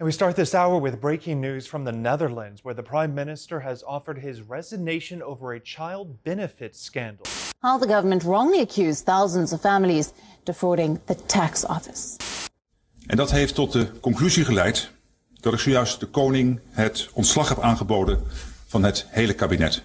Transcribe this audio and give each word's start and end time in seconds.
And 0.00 0.06
we 0.06 0.12
start 0.12 0.34
this 0.34 0.54
hour 0.54 0.78
with 0.78 0.98
breaking 0.98 1.42
news 1.42 1.66
from 1.66 1.84
the 1.84 1.92
Netherlands, 1.92 2.64
where 2.64 2.74
the 2.74 2.82
Prime 2.82 3.14
Minister 3.14 3.60
has 3.60 3.82
offered 3.82 4.18
his 4.18 4.40
resignation 4.40 5.22
over 5.22 5.52
a 5.52 5.60
child 5.60 6.22
benefit 6.24 6.74
scandal. 6.76 7.26
How 7.62 7.78
the 7.78 7.86
government 7.86 8.22
wrongly 8.22 8.60
accused 8.60 9.04
thousands 9.04 9.52
of 9.52 9.60
families 9.60 10.12
defrauding 10.44 11.00
the 11.06 11.14
tax 11.26 11.64
office. 11.64 12.16
En 13.06 13.16
dat 13.16 13.30
heeft 13.30 13.54
tot 13.54 13.72
de 13.72 14.00
conclusie 14.00 14.44
geleid 14.44 14.90
dat 15.40 15.52
ik 15.52 15.58
zojuist 15.58 16.00
de 16.00 16.06
koning 16.06 16.60
het 16.70 17.08
ontslag 17.12 17.48
heb 17.48 17.58
aangeboden 17.58 18.22
van 18.66 18.82
het 18.84 19.06
hele 19.08 19.34
kabinet. 19.34 19.84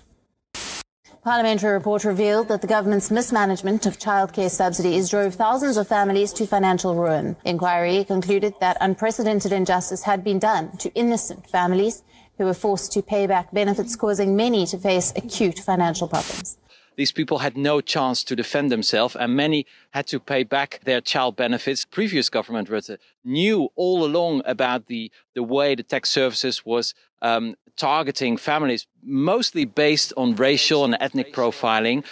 Parliamentary 1.25 1.73
report 1.73 2.03
revealed 2.03 2.49
that 2.49 2.61
the 2.61 2.67
government's 2.67 3.09
mismanagement 3.09 3.87
of 3.87 3.97
childcare 3.97 4.47
subsidies 4.47 5.09
drove 5.09 5.33
thousands 5.33 5.75
of 5.75 5.87
families 5.87 6.31
to 6.31 6.45
financial 6.45 6.93
ruin. 6.93 7.35
Inquiry 7.43 8.03
concluded 8.03 8.53
that 8.59 8.77
unprecedented 8.79 9.51
injustice 9.51 10.03
had 10.03 10.23
been 10.23 10.37
done 10.37 10.77
to 10.77 10.93
innocent 10.93 11.49
families 11.49 12.03
who 12.37 12.45
were 12.45 12.53
forced 12.53 12.91
to 12.91 13.01
pay 13.01 13.25
back 13.25 13.51
benefits, 13.51 13.95
causing 13.95 14.35
many 14.35 14.67
to 14.67 14.77
face 14.77 15.11
acute 15.15 15.57
financial 15.57 16.07
problems. 16.07 16.59
These 16.97 17.11
people 17.11 17.39
had 17.39 17.57
no 17.57 17.81
chance 17.81 18.23
to 18.23 18.35
defend 18.37 18.71
themselves, 18.71 19.17
and 19.17 19.35
many 19.35 19.65
had 19.91 20.07
to 20.07 20.19
pay 20.19 20.43
back 20.43 20.79
their 20.85 21.01
child 21.01 21.35
benefits. 21.35 21.83
Previous 21.83 22.29
government 22.29 22.69
Rutte 22.69 22.97
knew 23.25 23.69
all 23.75 24.05
along 24.05 24.43
about 24.45 24.87
the, 24.87 25.11
the 25.33 25.43
way 25.43 25.75
the 25.75 25.83
tax 25.83 26.09
services 26.09 26.65
was 26.65 26.93
um, 27.21 27.55
targeting 27.75 28.37
families, 28.37 28.87
mostly 29.03 29.65
based 29.65 30.13
on 30.15 30.35
racial 30.35 30.85
and 30.85 30.95
ethnic 31.01 31.33
profiling. 31.33 32.05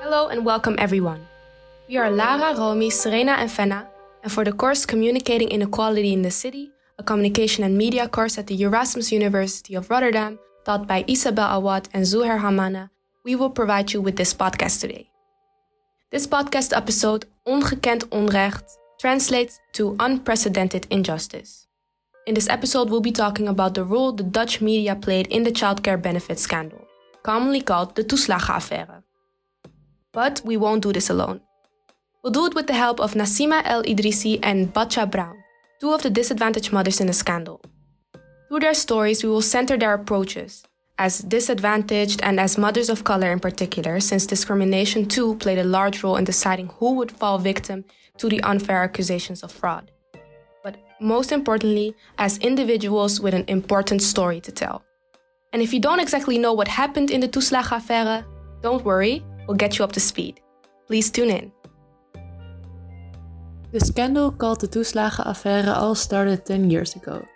Hello 0.00 0.26
and 0.28 0.44
welcome 0.44 0.74
everyone. 0.78 1.28
We 1.88 1.96
are 1.96 2.10
Lara, 2.10 2.54
Romy, 2.54 2.90
Serena, 2.90 3.32
and 3.32 3.50
Fenna, 3.50 3.88
and 4.22 4.30
for 4.30 4.44
the 4.44 4.52
course 4.52 4.84
Communicating 4.84 5.48
Inequality 5.48 6.12
in 6.12 6.20
the 6.20 6.30
City, 6.30 6.70
a 6.98 7.02
communication 7.02 7.64
and 7.64 7.78
media 7.78 8.06
course 8.06 8.36
at 8.36 8.46
the 8.46 8.60
Erasmus 8.60 9.10
University 9.10 9.74
of 9.74 9.88
Rotterdam, 9.88 10.38
taught 10.66 10.86
by 10.86 11.02
Isabel 11.08 11.48
Awad 11.48 11.88
and 11.94 12.04
Zuher 12.04 12.40
Hamana, 12.40 12.90
we 13.24 13.36
will 13.36 13.48
provide 13.48 13.94
you 13.94 14.02
with 14.02 14.16
this 14.16 14.34
podcast 14.34 14.82
today. 14.82 15.08
This 16.10 16.26
podcast 16.26 16.76
episode, 16.76 17.24
Ongekend 17.46 18.04
Onrecht, 18.10 18.68
translates 19.00 19.58
to 19.72 19.96
unprecedented 19.98 20.86
injustice. 20.90 21.68
In 22.26 22.34
this 22.34 22.50
episode, 22.50 22.90
we'll 22.90 23.00
be 23.00 23.12
talking 23.12 23.48
about 23.48 23.72
the 23.72 23.84
role 23.84 24.12
the 24.12 24.24
Dutch 24.24 24.60
media 24.60 24.94
played 24.94 25.26
in 25.28 25.42
the 25.42 25.52
childcare 25.52 26.02
benefit 26.02 26.38
scandal, 26.38 26.86
commonly 27.22 27.62
called 27.62 27.94
the 27.96 28.04
toeslagenaffaire. 28.04 29.04
But 30.12 30.42
we 30.44 30.58
won't 30.58 30.82
do 30.82 30.92
this 30.92 31.08
alone. 31.08 31.40
We'll 32.22 32.32
do 32.32 32.46
it 32.46 32.54
with 32.54 32.66
the 32.66 32.74
help 32.74 32.98
of 33.00 33.14
Nasima 33.14 33.62
El 33.64 33.84
Idrissi 33.84 34.40
and 34.42 34.74
Batja 34.74 35.08
Brown, 35.08 35.36
two 35.80 35.92
of 35.92 36.02
the 36.02 36.10
disadvantaged 36.10 36.72
mothers 36.72 37.00
in 37.00 37.06
the 37.06 37.12
scandal. 37.12 37.60
Through 38.48 38.60
their 38.60 38.74
stories, 38.74 39.22
we 39.22 39.30
will 39.30 39.42
center 39.42 39.76
their 39.76 39.94
approaches 39.94 40.64
as 40.98 41.20
disadvantaged 41.20 42.20
and 42.24 42.40
as 42.40 42.58
mothers 42.58 42.90
of 42.90 43.04
color 43.04 43.30
in 43.30 43.38
particular, 43.38 44.00
since 44.00 44.26
discrimination 44.26 45.06
too 45.06 45.36
played 45.36 45.58
a 45.58 45.64
large 45.64 46.02
role 46.02 46.16
in 46.16 46.24
deciding 46.24 46.66
who 46.78 46.94
would 46.94 47.12
fall 47.12 47.38
victim 47.38 47.84
to 48.16 48.28
the 48.28 48.42
unfair 48.42 48.82
accusations 48.82 49.44
of 49.44 49.52
fraud. 49.52 49.92
But 50.64 50.76
most 51.00 51.30
importantly, 51.30 51.94
as 52.18 52.38
individuals 52.38 53.20
with 53.20 53.34
an 53.34 53.44
important 53.46 54.02
story 54.02 54.40
to 54.40 54.50
tell. 54.50 54.82
And 55.52 55.62
if 55.62 55.72
you 55.72 55.78
don't 55.78 56.00
exactly 56.00 56.36
know 56.36 56.52
what 56.52 56.66
happened 56.66 57.12
in 57.12 57.20
the 57.20 57.28
toeslagenaffaire, 57.28 58.24
don't 58.60 58.84
worry, 58.84 59.24
we'll 59.46 59.56
get 59.56 59.78
you 59.78 59.84
up 59.84 59.92
to 59.92 60.00
speed. 60.00 60.40
Please 60.88 61.10
tune 61.10 61.30
in. 61.30 61.52
The 63.70 63.80
scandal 63.80 64.32
called 64.32 64.60
the 64.60 64.68
toeslagenaffaire 64.68 65.76
all 65.76 65.94
started 65.94 66.46
10 66.46 66.70
years 66.70 66.96
ago. 66.96 67.26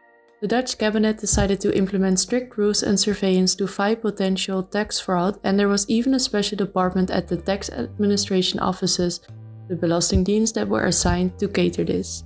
The 0.40 0.48
Dutch 0.48 0.78
cabinet 0.78 1.18
decided 1.18 1.60
to 1.60 1.76
implement 1.76 2.18
strict 2.18 2.56
rules 2.56 2.82
and 2.82 2.98
surveillance 2.98 3.54
to 3.56 3.66
fight 3.66 4.00
potential 4.00 4.62
tax 4.62 4.98
fraud, 4.98 5.38
and 5.44 5.58
there 5.58 5.68
was 5.68 5.88
even 5.90 6.14
a 6.14 6.18
special 6.18 6.56
department 6.56 7.10
at 7.10 7.28
the 7.28 7.36
tax 7.36 7.68
administration 7.70 8.58
offices, 8.60 9.20
the 9.68 9.76
Belastingdienst, 9.76 10.54
that 10.54 10.68
were 10.68 10.86
assigned 10.86 11.38
to 11.38 11.48
cater 11.48 11.84
this. 11.84 12.24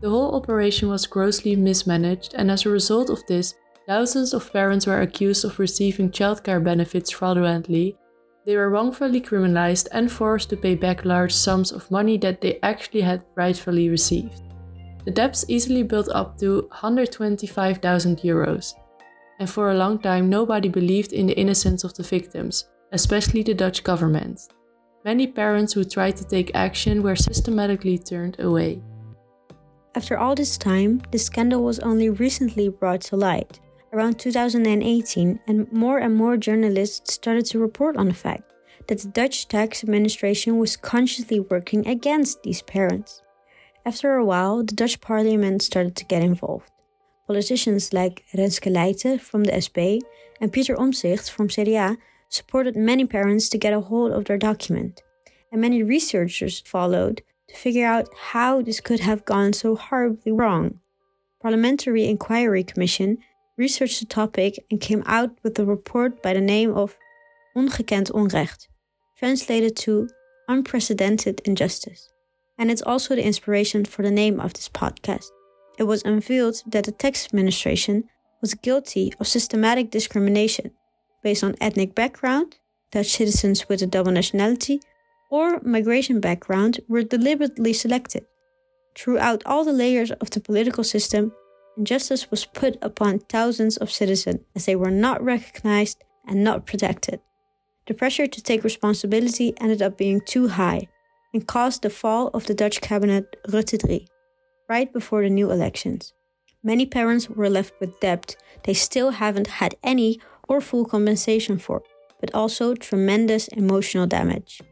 The 0.00 0.10
whole 0.10 0.34
operation 0.34 0.88
was 0.88 1.06
grossly 1.06 1.54
mismanaged, 1.54 2.34
and 2.34 2.50
as 2.50 2.66
a 2.66 2.70
result 2.70 3.08
of 3.08 3.24
this, 3.28 3.54
thousands 3.86 4.34
of 4.34 4.52
parents 4.52 4.86
were 4.86 5.00
accused 5.00 5.44
of 5.44 5.60
receiving 5.60 6.10
childcare 6.10 6.62
benefits 6.62 7.10
fraudulently. 7.10 7.96
They 8.46 8.56
were 8.56 8.68
wrongfully 8.68 9.20
criminalized 9.22 9.88
and 9.92 10.12
forced 10.12 10.50
to 10.50 10.56
pay 10.56 10.74
back 10.74 11.04
large 11.04 11.32
sums 11.32 11.72
of 11.72 11.90
money 11.90 12.18
that 12.18 12.40
they 12.40 12.58
actually 12.62 13.00
had 13.00 13.22
rightfully 13.34 13.88
received. 13.88 14.42
The 15.04 15.10
debts 15.10 15.44
easily 15.48 15.82
built 15.82 16.08
up 16.10 16.38
to 16.38 16.62
125,000 16.68 18.18
euros. 18.18 18.74
And 19.38 19.48
for 19.48 19.70
a 19.70 19.74
long 19.74 19.98
time, 19.98 20.28
nobody 20.28 20.68
believed 20.68 21.12
in 21.12 21.26
the 21.26 21.38
innocence 21.38 21.84
of 21.84 21.94
the 21.94 22.02
victims, 22.02 22.68
especially 22.92 23.42
the 23.42 23.54
Dutch 23.54 23.82
government. 23.82 24.40
Many 25.04 25.26
parents 25.26 25.72
who 25.72 25.84
tried 25.84 26.16
to 26.16 26.24
take 26.24 26.54
action 26.54 27.02
were 27.02 27.16
systematically 27.16 27.98
turned 27.98 28.40
away. 28.40 28.82
After 29.94 30.18
all 30.18 30.34
this 30.34 30.56
time, 30.56 31.02
the 31.10 31.18
scandal 31.18 31.62
was 31.62 31.78
only 31.80 32.10
recently 32.10 32.68
brought 32.68 33.02
to 33.02 33.16
light, 33.16 33.60
around 33.94 34.18
2018, 34.18 35.40
and 35.46 35.72
more 35.72 35.98
and 35.98 36.16
more 36.16 36.36
journalists 36.36 37.14
started 37.14 37.46
to 37.46 37.60
report 37.60 37.96
on 37.96 38.08
the 38.08 38.14
fact 38.14 38.52
that 38.88 38.98
the 38.98 39.08
Dutch 39.08 39.48
tax 39.48 39.84
administration 39.84 40.58
was 40.58 40.76
consciously 40.76 41.40
working 41.40 41.86
against 41.86 42.42
these 42.42 42.60
parents. 42.62 43.22
After 43.86 44.14
a 44.14 44.24
while, 44.24 44.64
the 44.64 44.74
Dutch 44.74 45.00
parliament 45.00 45.62
started 45.62 45.94
to 45.96 46.04
get 46.04 46.22
involved. 46.22 46.70
Politicians 47.26 47.92
like 47.92 48.24
Renske 48.34 48.70
Leijten 48.70 49.20
from 49.20 49.44
the 49.44 49.62
SP 49.64 50.02
and 50.40 50.52
Pieter 50.52 50.74
Omtzigt 50.74 51.30
from 51.30 51.48
CDA 51.48 51.96
supported 52.28 52.76
many 52.76 53.06
parents 53.06 53.48
to 53.48 53.58
get 53.58 53.72
a 53.72 53.80
hold 53.80 54.12
of 54.12 54.24
their 54.24 54.38
document, 54.38 55.02
and 55.52 55.60
many 55.60 55.82
researchers 55.82 56.60
followed 56.60 57.22
to 57.48 57.54
figure 57.54 57.86
out 57.86 58.08
how 58.32 58.60
this 58.60 58.80
could 58.80 59.00
have 59.00 59.24
gone 59.24 59.52
so 59.52 59.76
horribly 59.76 60.32
wrong. 60.32 60.80
Parliamentary 61.40 62.06
Inquiry 62.06 62.64
Commission 62.64 63.18
researched 63.56 64.00
the 64.00 64.06
topic 64.06 64.64
and 64.70 64.80
came 64.80 65.02
out 65.06 65.30
with 65.42 65.58
a 65.58 65.64
report 65.64 66.22
by 66.22 66.34
the 66.34 66.40
name 66.40 66.72
of 66.72 66.96
Ongekend 67.56 68.10
Onrecht, 68.12 68.68
translated 69.16 69.76
to 69.76 70.08
Unprecedented 70.48 71.40
Injustice 71.44 72.10
and 72.58 72.70
it's 72.70 72.82
also 72.82 73.14
the 73.14 73.24
inspiration 73.24 73.84
for 73.84 74.02
the 74.02 74.10
name 74.10 74.40
of 74.40 74.54
this 74.54 74.68
podcast. 74.68 75.26
It 75.78 75.84
was 75.84 76.04
unveiled 76.04 76.62
that 76.66 76.84
the 76.84 76.92
tax 76.92 77.26
administration 77.26 78.04
was 78.40 78.54
guilty 78.54 79.12
of 79.18 79.26
systematic 79.26 79.90
discrimination 79.90 80.70
based 81.22 81.42
on 81.42 81.56
ethnic 81.60 81.94
background, 81.94 82.56
Dutch 82.92 83.08
citizens 83.08 83.68
with 83.68 83.82
a 83.82 83.86
double 83.86 84.12
nationality, 84.12 84.80
or 85.30 85.60
migration 85.62 86.20
background 86.20 86.80
were 86.88 87.02
deliberately 87.02 87.72
selected. 87.72 88.24
Throughout 88.96 89.42
all 89.46 89.64
the 89.64 89.72
layers 89.72 90.12
of 90.12 90.30
the 90.30 90.40
political 90.40 90.84
system, 90.84 91.32
injustice 91.76 92.30
was 92.30 92.44
put 92.44 92.76
upon 92.82 93.18
thousands 93.18 93.76
of 93.76 93.90
citizens 93.90 94.40
as 94.54 94.66
they 94.66 94.76
were 94.76 94.90
not 94.90 95.22
recognized 95.22 96.02
and 96.26 96.42
not 96.42 96.66
protected. 96.66 97.20
The 97.86 97.94
pressure 97.94 98.26
to 98.26 98.42
take 98.42 98.64
responsibility 98.64 99.54
ended 99.60 99.82
up 99.82 99.98
being 99.98 100.20
too 100.20 100.48
high, 100.48 100.88
and 101.34 101.46
caused 101.46 101.82
the 101.82 101.90
fall 101.90 102.28
of 102.28 102.46
the 102.46 102.54
Dutch 102.54 102.80
cabinet 102.80 103.36
Rutte 103.48 103.88
III, 103.88 104.08
right 104.68 104.90
before 104.92 105.22
the 105.22 105.28
new 105.30 105.50
elections. 105.50 106.14
Many 106.62 106.86
parents 106.86 107.28
were 107.28 107.50
left 107.50 107.74
with 107.80 108.00
debt 108.00 108.36
they 108.62 108.72
still 108.72 109.10
haven't 109.10 109.48
had 109.48 109.74
any 109.82 110.20
or 110.48 110.60
full 110.60 110.86
compensation 110.86 111.58
for, 111.58 111.82
but 112.20 112.32
also 112.34 112.74
tremendous 112.74 113.48
emotional 113.48 114.06
damage. 114.06 114.62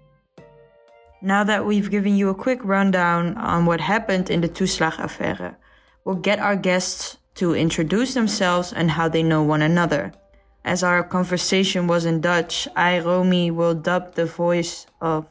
Now 1.21 1.45
that 1.45 1.67
we've 1.67 1.91
given 1.91 2.17
you 2.17 2.31
a 2.31 2.35
quick 2.35 2.61
rundown 2.65 3.37
on 3.37 3.67
what 3.67 3.81
happened 3.81 4.31
in 4.31 4.41
the 4.41 4.49
toeslagaffaire, 4.49 5.57
we'll 6.05 6.17
get 6.17 6.39
our 6.39 6.57
guests 6.57 7.19
to 7.35 7.55
introduce 7.55 8.15
themselves 8.15 8.73
and 8.73 8.91
how 8.91 9.09
they 9.09 9.23
know 9.23 9.43
one 9.43 9.63
another. 9.63 10.13
As 10.65 10.83
our 10.83 11.03
conversation 11.03 11.87
was 11.87 12.05
in 12.05 12.21
Dutch, 12.21 12.69
I, 12.77 13.01
Romy, 13.01 13.51
will 13.51 13.75
dub 13.75 14.15
the 14.15 14.27
voice 14.27 14.87
of 15.01 15.27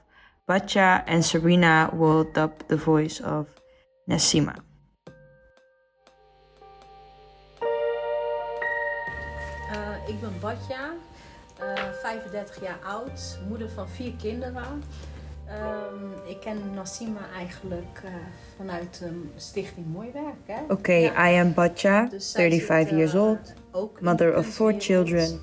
Batja 0.47 1.03
and 1.07 1.23
Serena 1.23 1.89
will 1.93 2.25
dub 2.25 2.67
the 2.67 2.75
voice 2.75 3.21
of 3.21 3.47
Nassima. 4.09 4.55
Uh, 9.71 10.07
ik 10.07 10.19
ben 10.19 10.33
Batja, 10.39 10.91
uh, 11.61 11.91
35 12.01 12.61
jaar 12.61 12.79
oud, 12.83 13.39
moeder 13.47 13.69
van 13.69 13.89
vier 13.89 14.13
kinderen. 14.15 14.83
Um, 15.51 16.13
ik 16.25 16.39
ken 16.39 16.57
Nassima 16.73 17.19
eigenlijk 17.35 18.01
uh, 18.05 18.11
vanuit 18.57 19.01
um, 19.03 19.31
Stichting 19.35 19.85
Mooiwerk. 19.93 20.35
Hè? 20.45 20.73
Okay, 20.73 21.01
ja. 21.01 21.29
I 21.29 21.39
am 21.39 21.53
Batja, 21.53 22.09
35 22.17 22.89
years 22.89 23.15
old, 23.15 23.53
mother 24.01 24.35
of 24.35 24.45
four 24.45 24.73
children. 24.77 25.41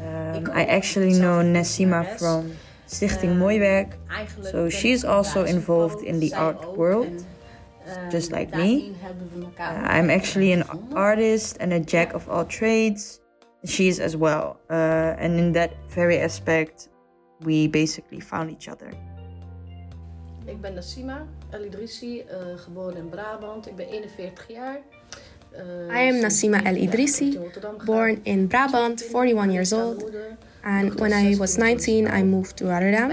Um, 0.00 0.56
I 0.56 0.64
actually 0.64 1.12
know 1.12 1.42
Nassima 1.42 2.04
from 2.16 2.52
Stichting 2.86 3.36
Mooiwerk, 3.36 3.96
so 4.42 4.68
she's 4.68 5.04
also 5.04 5.44
involved 5.44 6.04
in 6.04 6.20
the 6.20 6.34
art 6.34 6.76
world. 6.76 7.24
Just 8.10 8.32
like 8.32 8.56
me. 8.56 8.94
Uh, 9.58 9.62
I'm 9.62 10.10
actually 10.10 10.52
an 10.52 10.64
artist 10.92 11.56
and 11.60 11.72
a 11.72 11.80
jack 11.80 12.14
of 12.14 12.28
all 12.28 12.44
trades. 12.44 13.20
She 13.64 13.88
is 13.88 14.00
as 14.00 14.16
well. 14.16 14.58
Uh, 14.70 15.14
and 15.18 15.38
in 15.38 15.52
that 15.52 15.70
very 15.88 16.18
aspect, 16.18 16.88
we 17.40 17.68
basically 17.68 18.20
found 18.20 18.50
each 18.50 18.68
other. 18.68 18.90
Ik 20.46 20.60
ben 20.60 20.74
Nassima 20.74 21.26
El 21.50 21.64
Idrissi, 21.64 22.18
uh, 22.18 22.56
geboren 22.56 22.96
in 22.96 23.08
Brabant. 23.08 23.66
Ik 23.66 23.76
ben 23.76 23.88
41 23.88 24.44
jaar. 24.48 24.78
Uh, 25.52 26.02
I 26.02 26.08
am 26.08 26.20
Nassima 26.20 26.62
El 26.62 26.74
Idrissi, 26.74 27.38
born 27.84 28.20
in 28.22 28.46
Brabant, 28.46 29.02
41 29.02 29.50
years 29.52 29.72
old. 29.72 30.10
And 30.62 31.00
when 31.00 31.12
I 31.12 31.36
was 31.36 31.56
19, 31.56 32.08
I 32.08 32.22
moved 32.24 32.56
to 32.56 32.66
Rotterdam. 32.66 33.10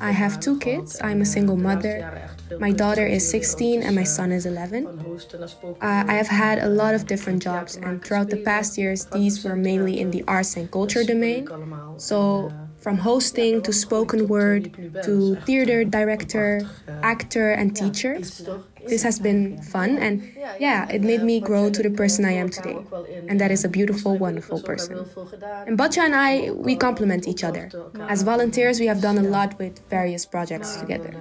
I 0.00 0.10
have 0.10 0.38
two 0.40 0.58
kids. 0.58 1.00
I'm 1.00 1.20
a 1.20 1.24
single 1.24 1.56
mother. 1.56 2.28
My 2.58 2.72
daughter 2.72 3.06
is 3.06 3.30
16 3.30 3.82
and 3.82 3.94
my 3.94 4.04
son 4.04 4.32
is 4.32 4.44
11. 4.44 4.86
Uh, 4.86 5.76
I 5.80 6.14
have 6.14 6.26
had 6.26 6.58
a 6.58 6.68
lot 6.68 6.94
of 6.94 7.06
different 7.06 7.42
jobs, 7.42 7.76
and 7.76 8.02
throughout 8.04 8.28
the 8.28 8.42
past 8.42 8.76
years, 8.76 9.06
these 9.06 9.44
were 9.44 9.56
mainly 9.56 10.00
in 10.00 10.10
the 10.10 10.24
arts 10.26 10.56
and 10.56 10.68
culture 10.70 11.04
domain. 11.04 11.46
So, 11.96 12.50
from 12.84 12.98
hosting 12.98 13.62
to 13.62 13.72
spoken 13.72 14.28
word 14.28 14.62
to 15.02 15.36
theater 15.46 15.84
director, 15.84 16.60
actor, 17.02 17.50
and 17.50 17.74
teacher. 17.74 18.20
This 18.86 19.02
has 19.02 19.18
been 19.18 19.62
fun, 19.62 19.96
and 19.96 20.22
yeah, 20.60 20.86
it 20.90 21.00
made 21.00 21.22
me 21.22 21.40
grow 21.40 21.70
to 21.70 21.82
the 21.82 21.90
person 21.90 22.26
I 22.26 22.32
am 22.32 22.50
today. 22.50 22.76
And 23.28 23.40
that 23.40 23.50
is 23.50 23.64
a 23.64 23.68
beautiful, 23.68 24.18
wonderful 24.18 24.60
person. 24.60 25.06
And 25.66 25.78
Batja 25.78 26.02
and 26.04 26.14
I, 26.14 26.50
we 26.50 26.76
complement 26.76 27.26
each 27.26 27.42
other. 27.42 27.70
As 28.06 28.22
volunteers, 28.22 28.78
we 28.78 28.86
have 28.86 29.00
done 29.00 29.16
a 29.16 29.22
lot 29.36 29.58
with 29.58 29.80
various 29.88 30.26
projects 30.26 30.76
together. 30.76 31.14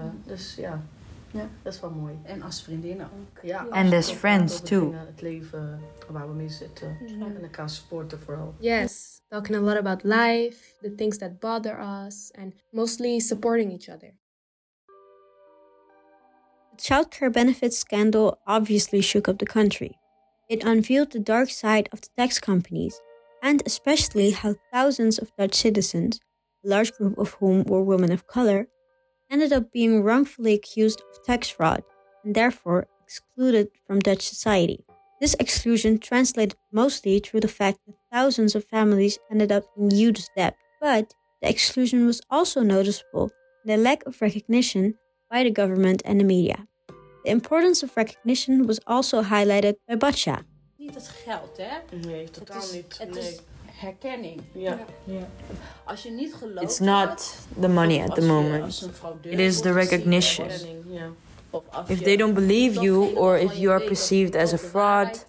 Ja, 1.33 1.49
dat 1.63 1.73
is 1.73 1.79
wel 1.79 1.89
mooi. 1.89 2.13
En 2.23 2.41
als 2.41 2.61
vriendinnen 2.63 3.05
ook. 3.05 3.43
Ja, 3.43 3.65
and 3.69 3.93
as 3.93 4.11
friends 4.11 4.61
too. 4.61 4.93
Het 4.93 5.21
leven 5.21 5.79
waar 6.07 6.27
we 6.27 6.33
mee 6.33 6.49
zitten. 6.49 6.97
En 7.07 7.37
elkaar 7.41 7.69
supporten 7.69 8.19
vooral. 8.19 8.53
Yes, 8.59 9.12
talking 9.33 9.55
a 9.55 9.61
lot 9.61 9.77
about 9.77 10.05
life, 10.05 10.75
the 10.83 10.91
things 10.91 11.17
that 11.17 11.41
bother 11.41 11.79
us, 11.79 12.31
and 12.35 12.53
mostly 12.71 13.19
supporting 13.19 13.71
each 13.71 13.89
other. 13.89 14.13
The 16.71 16.77
childcare 16.77 17.33
benefits 17.33 17.79
scandal 17.79 18.37
obviously 18.45 19.01
shook 19.01 19.27
up 19.27 19.39
the 19.39 19.47
country. 19.47 19.97
It 20.49 20.63
unveiled 20.63 21.11
the 21.11 21.19
dark 21.19 21.49
side 21.49 21.89
of 21.91 22.01
the 22.01 22.09
tax 22.15 22.37
companies, 22.37 23.01
and 23.41 23.63
especially 23.65 24.29
how 24.31 24.53
thousands 24.71 25.17
of 25.17 25.35
Dutch 25.35 25.55
citizens, 25.55 26.19
a 26.63 26.69
large 26.69 26.93
group 26.93 27.17
of 27.17 27.33
whom 27.39 27.63
were 27.63 27.83
women 27.83 28.11
of 28.11 28.27
color, 28.27 28.67
ended 29.31 29.51
up 29.51 29.71
being 29.71 30.03
wrongfully 30.03 30.53
accused 30.53 31.01
of 31.01 31.23
tax 31.23 31.49
fraud 31.49 31.81
and 32.23 32.35
therefore 32.35 32.85
excluded 33.03 33.69
from 33.87 33.99
Dutch 33.99 34.21
society. 34.21 34.85
This 35.23 35.35
exclusion 35.39 35.99
translated 35.99 36.57
mostly 36.73 37.17
through 37.21 37.39
the 37.39 37.47
fact 37.47 37.79
that 37.87 37.95
thousands 38.11 38.55
of 38.55 38.65
families 38.65 39.17
ended 39.31 39.53
up 39.53 39.63
in 39.77 39.89
huge 39.89 40.27
debt. 40.35 40.57
But 40.81 41.13
the 41.41 41.47
exclusion 41.47 42.05
was 42.05 42.19
also 42.29 42.61
noticeable 42.61 43.31
in 43.63 43.71
the 43.71 43.77
lack 43.77 44.05
of 44.05 44.21
recognition 44.21 44.95
by 45.31 45.43
the 45.43 45.49
government 45.49 46.01
and 46.03 46.19
the 46.19 46.25
media. 46.25 46.67
The 47.23 47.31
importance 47.31 47.83
of 47.83 47.95
recognition 47.95 48.67
was 48.67 48.81
also 48.85 49.23
highlighted 49.23 49.75
by 49.87 49.95
Batja. 49.95 50.41
Niet 50.77 50.95
het 50.95 51.07
geld, 51.07 51.57
hè? 51.57 51.97
Nee, 52.07 52.29
totaal 52.29 52.57
het 52.57 52.65
is, 52.65 52.73
niet. 52.73 52.97
Het 52.97 53.13
nee. 53.13 53.23
is 53.23 53.39
herkenning. 53.65 54.41
Ja. 54.53 54.79
ja. 55.03 55.29
Als 55.85 56.03
je 56.03 56.11
niet 56.11 56.33
gelooft. 56.33 56.63
It's 56.63 56.79
not 56.79 57.37
the 57.61 57.69
money 57.69 58.03
at 58.03 58.15
the 58.15 58.21
moment. 58.21 58.89
It 59.21 59.39
is 59.39 59.61
the 59.61 59.71
recognition. 59.71 60.49
If 61.89 62.03
they 62.03 62.17
don't 62.17 62.33
believe 62.33 62.75
you 62.75 63.15
or 63.15 63.37
if 63.37 63.57
you 63.57 63.71
are 63.71 63.79
perceived 63.79 64.35
as 64.35 64.53
a 64.53 64.57
fraud, 64.57 65.19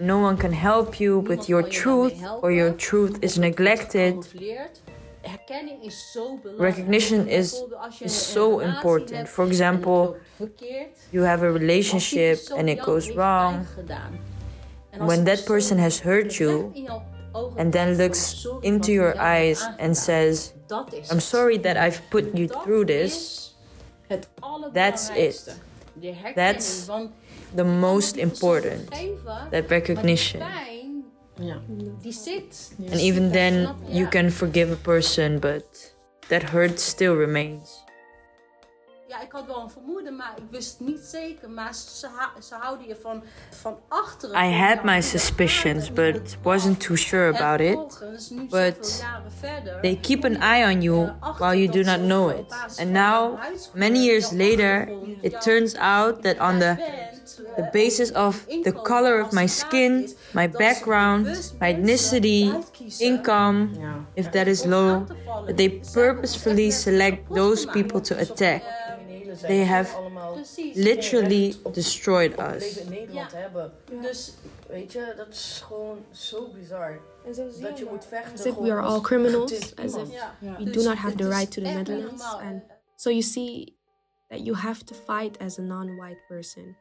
no 0.00 0.18
one 0.18 0.36
can 0.36 0.52
help 0.52 1.00
you 1.00 1.18
with 1.18 1.48
your 1.48 1.62
truth 1.62 2.14
or 2.42 2.52
your 2.52 2.72
truth 2.72 3.18
is 3.22 3.38
neglected. 3.38 4.26
Recognition 6.58 7.28
is, 7.28 7.62
is 8.00 8.14
so 8.14 8.60
important. 8.60 9.28
For 9.28 9.44
example, 9.44 10.16
you 11.12 11.22
have 11.22 11.42
a 11.42 11.50
relationship 11.52 12.40
and 12.56 12.68
it 12.68 12.82
goes 12.82 13.10
wrong. 13.12 13.66
When 14.98 15.24
that 15.24 15.46
person 15.46 15.78
has 15.78 16.00
hurt 16.00 16.40
you 16.40 16.72
and 17.56 17.72
then 17.72 17.96
looks 17.96 18.46
into 18.62 18.92
your 18.92 19.18
eyes 19.20 19.64
and 19.78 19.96
says, 19.96 20.52
I'm 21.10 21.20
sorry 21.20 21.58
that 21.58 21.76
I've 21.76 22.00
put 22.10 22.34
you 22.34 22.48
through 22.48 22.86
this, 22.86 23.41
that's 24.72 25.10
it. 25.10 25.54
That's 26.34 26.90
the 27.54 27.64
most 27.64 28.16
important. 28.16 28.90
That 29.50 29.70
recognition. 29.70 30.42
And 31.38 33.00
even 33.00 33.32
then, 33.32 33.74
you 33.88 34.06
can 34.06 34.30
forgive 34.30 34.70
a 34.70 34.76
person, 34.76 35.38
but 35.38 35.92
that 36.28 36.42
hurt 36.42 36.78
still 36.78 37.14
remains. 37.14 37.82
Ja, 39.12 39.20
ik 39.20 39.32
had 39.32 39.46
wel 39.46 39.62
een 39.62 39.70
vermoeden, 39.70 40.16
maar 40.16 40.32
ik 40.36 40.42
wist 40.50 40.80
niet 40.80 41.00
zeker. 41.00 41.50
Maar 41.50 41.74
ze, 41.74 42.08
ze 42.40 42.54
houden 42.54 42.86
je 42.86 42.96
van, 43.02 43.22
van 43.50 43.78
achteren. 43.88 44.44
I 44.44 44.52
had 44.52 44.84
my 44.84 45.00
suspicions, 45.00 45.92
but 45.92 46.36
wasn't 46.42 46.80
too 46.80 46.96
sure 46.96 47.36
about 47.36 47.60
it. 47.60 48.04
But 48.50 49.04
they 49.80 49.98
keep 50.00 50.24
an 50.24 50.36
eye 50.36 50.74
on 50.74 50.82
you 50.82 51.12
while 51.38 51.54
you 51.54 51.68
do 51.68 51.82
not 51.82 51.98
know 51.98 52.30
it. 52.30 52.54
And 52.78 52.92
now, 52.92 53.38
many 53.74 53.98
years 54.04 54.30
later, 54.30 54.88
it 55.20 55.40
turns 55.40 55.74
out 55.76 56.22
that 56.22 56.38
on 56.38 56.58
the 56.58 56.76
the 57.56 57.68
basis 57.72 58.10
of 58.10 58.46
the 58.64 58.72
color 58.72 59.20
of 59.20 59.32
my 59.32 59.46
skin, 59.46 60.08
my 60.32 60.46
background, 60.46 61.26
my 61.60 61.74
ethnicity, 61.74 62.52
income, 63.00 64.06
if 64.16 64.32
that 64.32 64.48
is 64.48 64.66
low, 64.66 65.06
that 65.46 65.56
they 65.56 65.68
purposefully 65.92 66.70
select 66.70 67.32
those 67.34 67.66
people 67.66 68.00
to 68.00 68.18
attack. 68.18 68.62
They 69.40 69.64
have 69.64 69.90
literally 70.74 71.54
destroyed 71.72 72.38
us. 72.38 72.78
Dus 74.00 74.34
weet 74.68 74.92
je, 74.92 75.14
dat 75.16 75.28
is 75.28 75.62
gewoon 75.66 76.04
zo 76.10 76.48
bizar. 76.48 77.00
Dat 77.60 77.78
je 77.78 77.86
moet 77.90 78.04
vechten. 78.04 78.32
As 78.32 78.44
if 78.44 78.54
we 78.54 78.70
are 78.70 78.80
all 78.80 79.00
criminals, 79.00 79.52
as 79.84 79.94
if 79.94 80.08
we 80.58 80.70
do 80.70 80.82
not 80.82 80.96
have 80.96 81.16
the 81.16 81.28
right 81.28 81.50
to 81.50 81.60
the 81.60 81.68
Netherlands. 81.68 82.22
And 82.22 82.62
so 82.96 83.10
you 83.10 83.22
see 83.22 83.76
that 84.28 84.40
you 84.40 84.56
have 84.56 84.84
to 84.84 84.94
fight 84.94 85.36
as 85.38 85.58
a 85.58 85.62
non-white 85.62 86.20
person. 86.28 86.76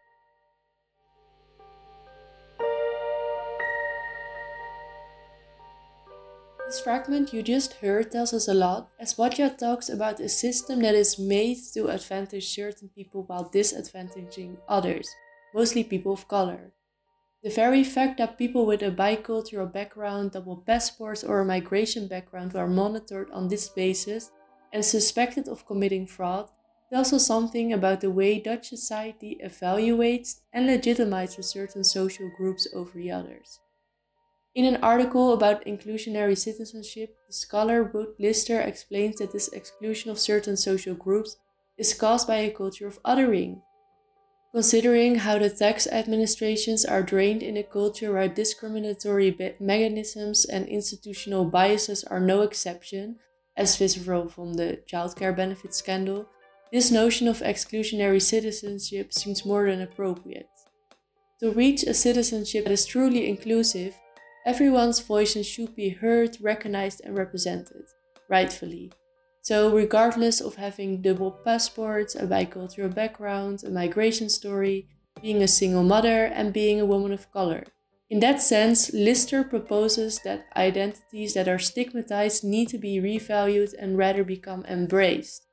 This 6.71 6.79
fragment 6.79 7.33
you 7.33 7.43
just 7.43 7.73
heard 7.73 8.13
tells 8.13 8.33
us 8.33 8.47
a 8.47 8.53
lot, 8.53 8.91
as 8.97 9.15
Batja 9.15 9.57
talks 9.57 9.89
about 9.89 10.21
a 10.21 10.29
system 10.29 10.79
that 10.83 10.95
is 10.95 11.19
made 11.19 11.57
to 11.73 11.89
advantage 11.89 12.47
certain 12.47 12.87
people 12.95 13.23
while 13.23 13.51
disadvantaging 13.53 14.55
others, 14.69 15.13
mostly 15.53 15.83
people 15.83 16.13
of 16.13 16.29
color. 16.29 16.71
The 17.43 17.49
very 17.49 17.83
fact 17.83 18.19
that 18.19 18.37
people 18.37 18.65
with 18.65 18.81
a 18.83 18.89
bicultural 18.89 19.69
background, 19.69 20.31
double 20.31 20.63
passports, 20.65 21.25
or 21.25 21.41
a 21.41 21.45
migration 21.45 22.07
background 22.07 22.53
were 22.53 22.67
monitored 22.67 23.29
on 23.31 23.49
this 23.49 23.67
basis 23.67 24.31
and 24.71 24.85
suspected 24.85 25.49
of 25.49 25.67
committing 25.67 26.07
fraud 26.07 26.51
tells 26.89 27.11
us 27.11 27.27
something 27.27 27.73
about 27.73 27.99
the 27.99 28.11
way 28.11 28.39
Dutch 28.39 28.69
society 28.69 29.37
evaluates 29.43 30.39
and 30.53 30.69
legitimizes 30.69 31.51
certain 31.51 31.83
social 31.83 32.31
groups 32.37 32.65
over 32.73 32.97
the 32.97 33.11
others. 33.11 33.59
In 34.53 34.65
an 34.65 34.83
article 34.83 35.31
about 35.31 35.65
inclusionary 35.65 36.37
citizenship, 36.37 37.15
the 37.27 37.33
scholar 37.33 37.83
Ruth 37.83 38.15
Lister 38.19 38.59
explains 38.59 39.19
that 39.19 39.31
this 39.31 39.47
exclusion 39.49 40.11
of 40.11 40.19
certain 40.19 40.57
social 40.57 40.93
groups 40.93 41.37
is 41.77 41.93
caused 41.93 42.27
by 42.27 42.37
a 42.37 42.51
culture 42.51 42.85
of 42.85 43.01
othering. 43.03 43.61
Considering 44.51 45.15
how 45.15 45.39
the 45.39 45.49
tax 45.49 45.87
administrations 45.87 46.83
are 46.83 47.01
drained 47.01 47.41
in 47.41 47.55
a 47.55 47.63
culture 47.63 48.11
where 48.11 48.27
discriminatory 48.27 49.55
mechanisms 49.61 50.43
and 50.43 50.67
institutional 50.67 51.45
biases 51.45 52.03
are 52.03 52.19
no 52.19 52.41
exception, 52.41 53.15
as 53.55 53.77
visible 53.77 54.27
from 54.27 54.55
the 54.55 54.81
childcare 54.85 55.33
benefit 55.33 55.73
scandal, 55.73 56.27
this 56.73 56.91
notion 56.91 57.29
of 57.29 57.39
exclusionary 57.39 58.21
citizenship 58.21 59.13
seems 59.13 59.45
more 59.45 59.69
than 59.69 59.81
appropriate. 59.81 60.49
To 61.39 61.51
reach 61.51 61.83
a 61.83 61.93
citizenship 61.93 62.65
that 62.65 62.73
is 62.73 62.85
truly 62.85 63.29
inclusive, 63.29 63.95
Everyone's 64.45 64.99
voices 64.99 65.45
should 65.45 65.75
be 65.75 65.89
heard, 65.89 66.37
recognized, 66.41 67.01
and 67.03 67.15
represented, 67.15 67.83
rightfully. 68.27 68.91
So, 69.43 69.73
regardless 69.73 70.41
of 70.41 70.55
having 70.55 71.01
double 71.01 71.31
passports, 71.31 72.15
a 72.15 72.25
bicultural 72.25 72.93
background, 72.93 73.63
a 73.63 73.69
migration 73.69 74.29
story, 74.29 74.87
being 75.21 75.43
a 75.43 75.47
single 75.47 75.83
mother, 75.83 76.25
and 76.25 76.53
being 76.53 76.79
a 76.79 76.85
woman 76.85 77.11
of 77.11 77.31
color. 77.31 77.65
In 78.09 78.19
that 78.19 78.41
sense, 78.41 78.91
Lister 78.93 79.43
proposes 79.43 80.19
that 80.25 80.47
identities 80.55 81.33
that 81.33 81.47
are 81.47 81.59
stigmatized 81.59 82.43
need 82.43 82.67
to 82.69 82.77
be 82.77 82.99
revalued 82.99 83.73
and 83.79 83.97
rather 83.97 84.23
become 84.23 84.65
embraced. 84.65 85.45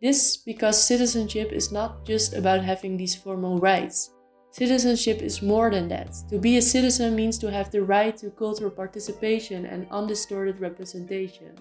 This 0.00 0.36
because 0.36 0.82
citizenship 0.82 1.52
is 1.52 1.70
not 1.70 2.04
just 2.04 2.34
about 2.34 2.64
having 2.64 2.96
these 2.96 3.14
formal 3.14 3.60
rights. 3.60 4.10
Citizenship 4.52 5.22
is 5.22 5.40
more 5.40 5.70
than 5.70 5.88
that. 5.88 6.14
To 6.28 6.38
be 6.38 6.58
a 6.58 6.62
citizen 6.62 7.16
means 7.16 7.38
to 7.38 7.50
have 7.50 7.70
the 7.70 7.82
right 7.82 8.14
to 8.18 8.28
cultural 8.30 8.70
participation 8.70 9.64
and 9.64 9.86
undistorted 9.90 10.60
representation. 10.60 11.56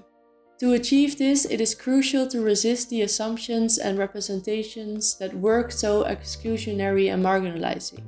To 0.60 0.74
achieve 0.74 1.18
this, 1.18 1.46
it 1.46 1.62
is 1.62 1.74
crucial 1.74 2.28
to 2.28 2.42
resist 2.42 2.90
the 2.90 3.02
assumptions 3.04 3.78
and 3.78 3.98
representations 3.98 5.18
that 5.20 5.34
work 5.34 5.72
so 5.72 6.04
exclusionary 6.04 7.12
and 7.12 7.24
marginalizing, 7.24 8.04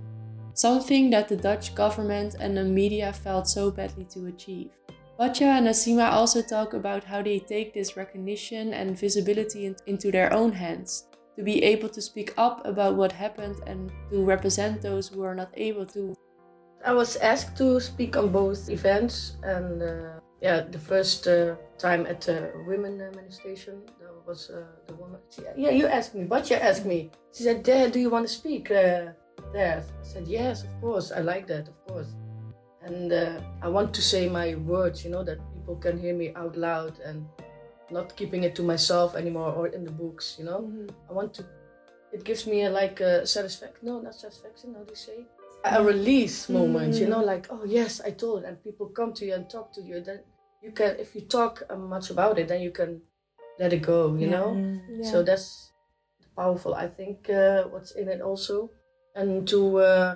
something 0.54 1.10
that 1.12 1.30
the 1.30 1.38
Dutch 1.38 1.74
government 1.74 2.36
and 2.38 2.56
the 2.56 2.66
media 2.66 3.14
failed 3.14 3.48
so 3.48 3.72
badly 3.72 4.04
to 4.12 4.28
achieve. 4.28 4.70
Batja 5.18 5.58
and 5.58 5.68
Asima 5.68 6.12
also 6.12 6.42
talk 6.42 6.74
about 6.74 7.06
how 7.06 7.22
they 7.22 7.40
take 7.40 7.74
this 7.74 7.96
recognition 7.96 8.74
and 8.74 9.00
visibility 9.00 9.74
into 9.88 10.12
their 10.12 10.34
own 10.34 10.52
hands, 10.52 11.06
to 11.36 11.44
be 11.44 11.64
able 11.64 11.90
to 11.90 12.02
speak 12.02 12.34
up 12.38 12.66
about 12.66 12.96
what 12.96 13.12
happened 13.12 13.62
and 13.66 13.92
to 14.10 14.24
represent 14.24 14.82
those 14.82 15.08
who 15.08 15.24
are 15.24 15.36
not 15.36 15.50
able 15.56 15.86
to. 15.88 16.16
I 16.86 16.94
was 16.94 17.16
asked 17.18 17.58
to 17.58 17.80
speak 17.80 18.18
on 18.18 18.30
both 18.32 18.70
events, 18.70 19.38
and 19.44 19.82
uh, 19.82 20.20
yeah, 20.42 20.62
the 20.62 20.80
first 20.80 21.28
uh, 21.28 21.56
time 21.78 22.06
at 22.06 22.22
the 22.22 22.52
women 22.68 23.02
uh, 23.02 23.12
manifestation, 23.16 23.82
there 24.00 24.12
was 24.28 24.50
uh, 24.50 24.66
the 24.88 24.96
woman. 24.96 25.20
She, 25.30 25.42
yeah, 25.56 25.72
you 25.72 25.88
asked 25.88 26.14
me, 26.14 26.26
but 26.26 26.50
you 26.50 26.58
asked 26.58 26.86
me. 26.86 27.10
She 27.34 27.44
said, 27.44 27.64
"Dad, 27.64 27.94
do 27.94 28.00
you 28.00 28.10
want 28.10 28.28
to 28.28 28.34
speak 28.34 28.70
uh, 28.70 29.14
there?" 29.54 29.84
I 29.84 30.04
said, 30.04 30.28
"Yes, 30.28 30.64
of 30.64 30.82
course. 30.82 31.12
I 31.12 31.22
like 31.22 31.48
that, 31.48 31.70
of 31.70 31.88
course." 31.88 32.16
And 32.84 33.14
uh, 33.14 33.40
I 33.62 33.70
want 33.70 33.94
to 33.94 34.02
say 34.02 34.28
my 34.28 34.56
words, 34.56 35.06
you 35.06 35.12
know, 35.12 35.24
that 35.24 35.40
people 35.54 35.78
can 35.78 35.98
hear 35.98 36.14
me 36.14 36.34
out 36.36 36.58
loud 36.58 37.00
and 37.00 37.26
not 37.92 38.16
keeping 38.16 38.44
it 38.44 38.56
to 38.56 38.64
myself 38.64 39.16
anymore 39.16 39.52
or 39.52 39.68
in 39.68 39.84
the 39.84 39.92
books, 39.92 40.36
you 40.40 40.46
know. 40.46 40.62
Mm-hmm. 40.62 40.88
I 41.10 41.14
want 41.14 41.34
to. 41.36 41.46
It 42.12 42.24
gives 42.24 42.46
me 42.46 42.64
a, 42.64 42.70
like 42.70 43.00
a 43.00 43.26
satisfaction. 43.26 43.88
No, 43.88 44.00
not 44.00 44.16
satisfaction. 44.16 44.76
How 44.76 44.84
do 44.84 44.92
you 44.92 44.96
say? 44.96 45.26
A 45.66 45.84
release 45.84 46.50
moment, 46.50 46.94
mm-hmm. 46.94 47.04
you 47.04 47.10
know, 47.10 47.24
like 47.24 47.48
oh 47.50 47.64
yes, 47.66 48.02
I 48.02 48.12
told, 48.12 48.44
it. 48.44 48.48
and 48.48 48.64
people 48.64 48.88
come 48.88 49.14
to 49.14 49.26
you 49.26 49.34
and 49.34 49.50
talk 49.50 49.74
to 49.74 49.82
you. 49.82 50.02
Then 50.02 50.20
you 50.64 50.72
can 50.72 50.96
if 50.98 51.14
you 51.14 51.22
talk 51.22 51.64
uh, 51.70 51.76
much 51.76 52.10
about 52.10 52.40
it 52.40 52.48
then 52.48 52.62
you 52.62 52.72
can 52.72 53.02
let 53.60 53.74
it 53.74 53.82
go 53.82 54.16
you 54.16 54.28
yeah. 54.28 54.32
know 54.32 54.48
mm, 54.56 54.80
yeah. 54.90 55.12
so 55.12 55.22
that's 55.22 55.72
powerful 56.36 56.74
i 56.74 56.88
think 56.88 57.30
uh, 57.30 57.64
what's 57.64 57.92
in 57.92 58.08
it 58.08 58.22
also 58.22 58.72
and 59.16 59.48
to 59.48 59.78
uh, 59.78 60.16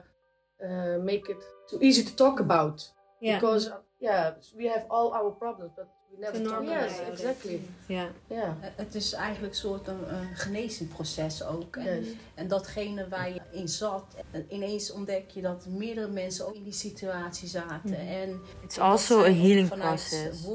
uh, 0.66 0.98
make 1.04 1.30
it 1.30 1.38
too 1.70 1.78
easy 1.82 2.04
to 2.04 2.16
talk 2.16 2.40
about 2.40 2.90
yeah. 3.22 3.36
because 3.36 3.68
uh, 3.68 3.78
yeah 4.00 4.32
we 4.56 4.66
have 4.66 4.86
all 4.90 5.14
our 5.14 5.32
problems 5.32 5.72
but 5.76 5.90
Yes, 6.20 7.00
exactly. 7.12 7.62
Ja. 7.86 8.08
ja. 8.28 8.58
Het 8.76 8.96
is 8.96 9.14
eigenlijk 9.14 9.54
een 9.54 9.60
soort 9.60 9.88
een, 9.88 10.16
een 10.16 10.36
genezend 10.36 10.90
proces 10.90 11.44
ook. 11.44 11.76
En, 11.76 12.06
en 12.36 12.48
datgene 12.48 13.08
waar 13.08 13.30
je 13.30 13.42
in 13.52 13.68
zat, 13.68 14.04
ineens 14.50 14.92
ontdek 14.92 15.30
je 15.30 15.42
dat 15.42 15.66
meerdere 15.66 16.08
mensen 16.08 16.48
ook 16.48 16.56
in 16.56 16.64
die 16.64 16.74
situatie 16.74 17.48
zaten. 17.48 17.90
Mm. 17.90 17.94
En 17.94 18.42
It's 18.64 18.78
also 18.78 19.20
a 19.20 19.32
healing 19.32 19.70
process. 19.70 20.46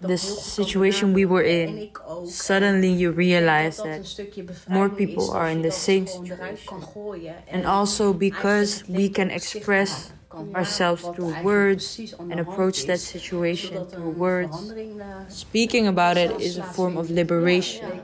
The 0.00 0.16
situation 0.16 1.12
we 1.12 1.26
were 1.26 1.44
in, 1.44 1.90
suddenly 2.26 2.92
you 2.92 3.14
realize 3.14 3.82
that 3.82 4.66
more 4.68 4.90
people 4.90 5.32
are 5.32 5.50
in 5.50 5.62
the 5.62 5.70
same 5.70 6.06
situation. 6.06 7.34
And 7.50 7.64
also 7.64 8.14
because 8.14 8.84
we 8.88 9.10
can 9.10 9.30
express 9.30 10.10
ourselves 10.54 11.02
through 11.02 11.34
words 11.42 12.14
and 12.18 12.40
approach 12.40 12.86
that 12.86 13.00
situation 13.00 13.76
er 13.76 13.84
through 13.84 14.14
words. 14.16 14.72
Eh, 14.72 15.28
Speaking 15.28 15.86
about 15.86 16.16
it 16.16 16.40
is 16.40 16.58
a 16.58 16.62
form 16.62 16.96
of 16.96 17.10
liberation, 17.10 18.00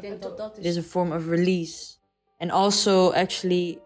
it 0.59 0.67
is 0.67 0.77
a 0.77 0.83
form 0.83 1.13
of 1.13 1.29
release, 1.29 1.99
and 2.41 2.51
also 2.51 3.13
actually 3.13 3.79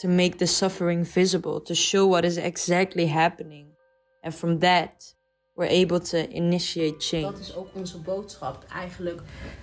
to 0.00 0.08
make 0.08 0.38
the 0.38 0.46
suffering 0.46 1.04
visible, 1.04 1.60
to 1.60 1.74
show 1.74 2.06
what 2.06 2.24
is 2.24 2.36
exactly 2.36 3.06
happening. 3.06 3.66
And 4.22 4.34
from 4.34 4.58
that, 4.60 5.14
we're 5.56 5.66
able 5.66 6.00
to 6.00 6.28
initiate 6.30 7.00
change. 7.00 7.32
Dat 7.32 7.38
is 7.38 7.54
ook 7.54 7.68
onze 7.74 7.98
boodschap 7.98 8.64
eigenlijk, 8.72 9.20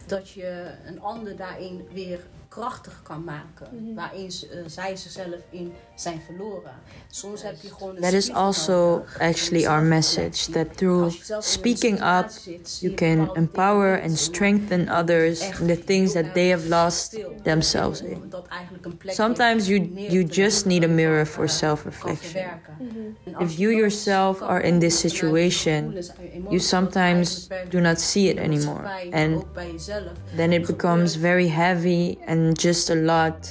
dat 0.07 0.29
je 0.29 0.71
een 0.85 1.01
ander 1.01 1.35
daarin 1.35 1.87
weer 1.93 2.19
krachtig 2.51 3.01
kan 3.03 3.23
maken. 3.23 3.67
Mm-hmm. 3.71 3.95
Waarin 3.95 4.31
ze, 4.31 4.47
uh, 4.55 4.63
zij 4.65 4.95
zichzelf 4.95 5.39
in 5.49 5.73
zijn 5.95 6.21
verloren. 6.25 6.71
Soms 7.09 7.43
heb 7.43 7.55
je 7.61 7.69
gewoon 7.77 7.95
That 7.95 8.13
is 8.13 8.31
also 8.31 9.03
actually 9.19 9.67
our 9.67 9.81
message. 9.81 10.51
That 10.51 10.77
through 10.77 11.15
speaking 11.39 12.01
up, 12.03 12.29
you 12.79 12.93
can 12.93 13.29
empower 13.35 14.01
and 14.01 14.17
strengthen 14.17 14.89
others 14.89 15.59
in 15.59 15.67
the 15.67 15.83
things 15.85 16.13
that 16.13 16.33
they 16.33 16.49
have 16.49 16.67
lost 16.67 17.17
themselves 17.43 18.01
in. 18.01 18.33
Sometimes 19.05 19.67
you, 19.67 19.79
you 20.09 20.23
just 20.23 20.65
need 20.65 20.83
a 20.83 20.87
mirror 20.87 21.25
for 21.25 21.47
self-reflection. 21.47 22.41
Mm-hmm. 22.41 23.43
If 23.43 23.59
you 23.59 23.69
yourself 23.69 24.41
are 24.41 24.63
in 24.63 24.79
this 24.79 24.99
situation, 24.99 26.03
you 26.49 26.59
sometimes 26.59 27.49
do 27.69 27.79
not 27.79 27.99
see 27.99 28.27
it 28.27 28.37
anymore. 28.37 28.85
And 29.13 29.43
then 30.35 30.51
it 30.51 30.67
becomes 30.67 31.15
very 31.15 31.47
heavy 31.47 32.17
and 32.27 32.40
and 32.41 32.57
just 32.57 32.89
a 32.89 32.95
lot, 32.95 33.49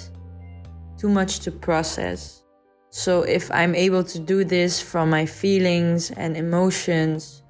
too 0.98 1.08
much 1.08 1.40
to 1.40 1.50
process. 1.50 2.42
So 2.90 3.22
if 3.22 3.50
I'm 3.50 3.74
able 3.74 4.02
to 4.04 4.18
do 4.18 4.44
this 4.44 4.80
from 4.80 5.10
my 5.10 5.26
feelings 5.26 6.10
and 6.10 6.36
emotions, 6.36 7.42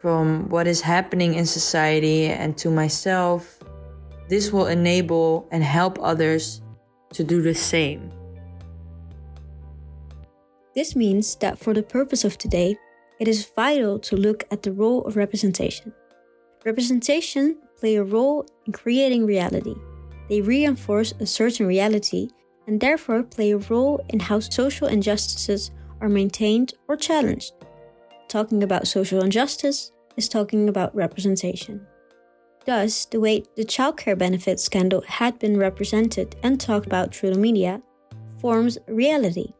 from 0.00 0.48
what 0.48 0.66
is 0.66 0.80
happening 0.80 1.34
in 1.34 1.44
society 1.44 2.26
and 2.26 2.56
to 2.58 2.70
myself, 2.70 3.58
this 4.28 4.52
will 4.52 4.66
enable 4.66 5.48
and 5.50 5.62
help 5.62 5.98
others 6.00 6.62
to 7.14 7.24
do 7.24 7.42
the 7.42 7.54
same. 7.54 8.12
This 10.74 10.94
means 10.94 11.36
that 11.36 11.58
for 11.58 11.74
the 11.74 11.82
purpose 11.82 12.24
of 12.24 12.38
today, 12.38 12.76
it 13.18 13.26
is 13.26 13.50
vital 13.56 13.98
to 14.00 14.16
look 14.16 14.44
at 14.50 14.62
the 14.62 14.72
role 14.72 15.04
of 15.04 15.16
representation. 15.16 15.92
Representation 16.64 17.56
play 17.80 17.96
a 17.96 18.04
role 18.04 18.46
in 18.66 18.72
creating 18.72 19.26
reality. 19.26 19.74
They 20.28 20.40
reinforce 20.40 21.14
a 21.20 21.26
certain 21.26 21.66
reality 21.66 22.28
and 22.66 22.80
therefore 22.80 23.22
play 23.22 23.52
a 23.52 23.58
role 23.58 24.04
in 24.08 24.20
how 24.20 24.40
social 24.40 24.88
injustices 24.88 25.70
are 26.00 26.08
maintained 26.08 26.74
or 26.88 26.96
challenged. 26.96 27.52
Talking 28.28 28.62
about 28.62 28.88
social 28.88 29.22
injustice 29.22 29.92
is 30.16 30.28
talking 30.28 30.68
about 30.68 30.94
representation. 30.94 31.86
Thus, 32.64 33.04
the 33.04 33.20
way 33.20 33.44
the 33.54 33.64
childcare 33.64 34.18
benefit 34.18 34.58
scandal 34.58 35.02
had 35.02 35.38
been 35.38 35.56
represented 35.56 36.34
and 36.42 36.60
talked 36.60 36.86
about 36.86 37.14
through 37.14 37.32
the 37.32 37.38
media 37.38 37.80
forms 38.40 38.76
reality. 38.88 39.52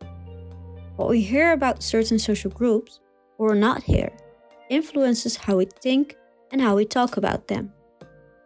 What 0.97 1.09
we 1.09 1.21
hear 1.21 1.53
about 1.53 1.85
certain 1.85 2.19
social 2.19 2.51
groups, 2.51 3.01
or 3.39 3.55
not 3.55 3.85
hear, 3.85 4.11
influences 4.71 5.37
how 5.37 5.59
we 5.59 5.67
think 5.81 6.17
and 6.51 6.61
how 6.61 6.75
we 6.75 6.85
talk 6.85 7.17
about 7.17 7.47
them. 7.47 7.73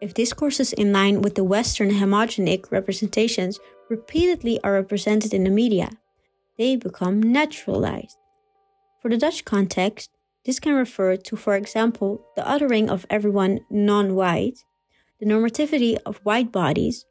If 0.01 0.15
discourses 0.15 0.73
in 0.73 0.93
line 0.93 1.21
with 1.21 1.35
the 1.35 1.45
Western 1.45 1.91
hegemonic 1.91 2.71
representations 2.73 3.61
repeatedly 3.91 4.59
are 4.65 4.73
represented 4.73 5.35
in 5.35 5.45
the 5.45 5.51
media, 5.51 5.91
they 6.57 6.77
become 6.77 7.21
naturalized. 7.21 8.17
For 9.03 9.11
the 9.11 9.19
Dutch 9.19 9.45
context, 9.45 10.11
this 10.45 10.59
can 10.59 10.75
refer 10.75 11.17
to, 11.17 11.37
for 11.37 11.55
example, 11.55 12.25
the 12.35 12.43
othering 12.43 12.89
of 12.89 13.07
everyone 13.11 13.61
non 13.71 14.15
white, 14.15 14.59
the 15.19 15.27
normativity 15.27 15.99
of 16.07 16.17
white 16.19 16.51
bodies, 16.51 17.05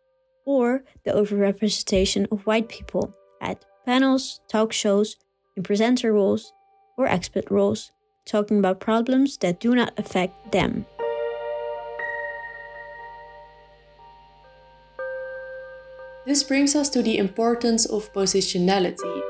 or 0.46 0.84
the 1.06 1.12
overrepresentation 1.12 2.26
of 2.32 2.46
white 2.48 2.70
people 2.70 3.14
at 3.40 3.66
panels, 3.86 4.42
talk 4.48 4.74
shows, 4.74 5.16
in 5.56 5.62
presenter 5.62 6.12
roles, 6.12 6.54
or 6.98 7.06
expert 7.06 7.52
roles, 7.52 7.92
talking 8.26 8.58
about 8.58 8.80
problems 8.80 9.38
that 9.38 9.60
do 9.60 9.76
not 9.76 9.94
affect 9.98 10.52
them. 10.52 10.86
This 16.30 16.44
brings 16.44 16.76
us 16.76 16.90
to 16.90 17.02
the 17.02 17.18
importance 17.18 17.88
of 17.88 18.14
positionality. 18.14 19.22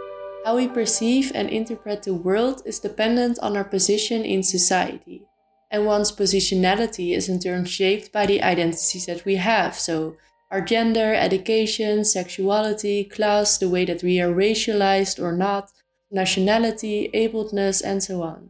How 0.44 0.58
we 0.58 0.68
perceive 0.68 1.32
and 1.34 1.50
interpret 1.50 2.04
the 2.04 2.14
world 2.14 2.62
is 2.66 2.80
dependent 2.80 3.40
on 3.40 3.56
our 3.56 3.64
position 3.64 4.26
in 4.26 4.44
society. 4.44 5.24
And 5.72 5.86
one's 5.86 6.12
positionality 6.12 7.16
is 7.16 7.30
in 7.30 7.40
turn 7.40 7.64
shaped 7.64 8.12
by 8.12 8.26
the 8.26 8.44
identities 8.44 9.06
that 9.06 9.24
we 9.24 9.38
have, 9.38 9.76
so 9.76 10.18
our 10.52 10.60
gender, 10.60 11.14
education, 11.14 12.04
sexuality, 12.04 13.06
class, 13.06 13.58
the 13.58 13.70
way 13.70 13.86
that 13.86 14.04
we 14.04 14.20
are 14.20 14.34
racialized 14.34 15.24
or 15.24 15.32
not, 15.32 15.72
nationality, 16.12 17.10
abledness, 17.14 17.82
and 17.82 18.04
so 18.04 18.24
on. 18.24 18.50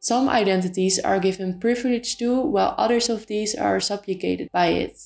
Some 0.00 0.28
identities 0.28 0.98
are 0.98 1.20
given 1.20 1.60
privilege 1.60 2.18
to, 2.18 2.40
while 2.40 2.74
others 2.76 3.08
of 3.08 3.28
these 3.28 3.54
are 3.54 3.78
subjugated 3.78 4.50
by 4.50 4.70
it. 4.70 4.98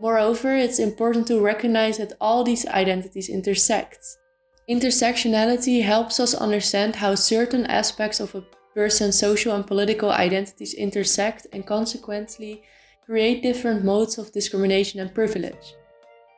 Moreover, 0.00 0.54
it's 0.54 0.78
important 0.78 1.26
to 1.26 1.40
recognize 1.40 1.98
that 1.98 2.12
all 2.20 2.44
these 2.44 2.66
identities 2.66 3.28
intersect. 3.28 3.98
Intersectionality 4.70 5.82
helps 5.82 6.20
us 6.20 6.34
understand 6.34 6.96
how 6.96 7.14
certain 7.14 7.66
aspects 7.66 8.20
of 8.20 8.34
a 8.34 8.44
person's 8.74 9.18
social 9.18 9.54
and 9.54 9.66
political 9.66 10.10
identities 10.12 10.74
intersect 10.74 11.46
and 11.52 11.66
consequently 11.66 12.62
create 13.04 13.42
different 13.42 13.84
modes 13.84 14.18
of 14.18 14.30
discrimination 14.32 15.00
and 15.00 15.12
privilege. 15.14 15.74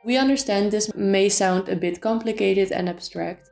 We 0.03 0.17
understand 0.17 0.71
this 0.71 0.91
may 0.95 1.29
sound 1.29 1.69
a 1.69 1.75
bit 1.75 2.01
complicated 2.01 2.71
and 2.71 2.89
abstract, 2.89 3.51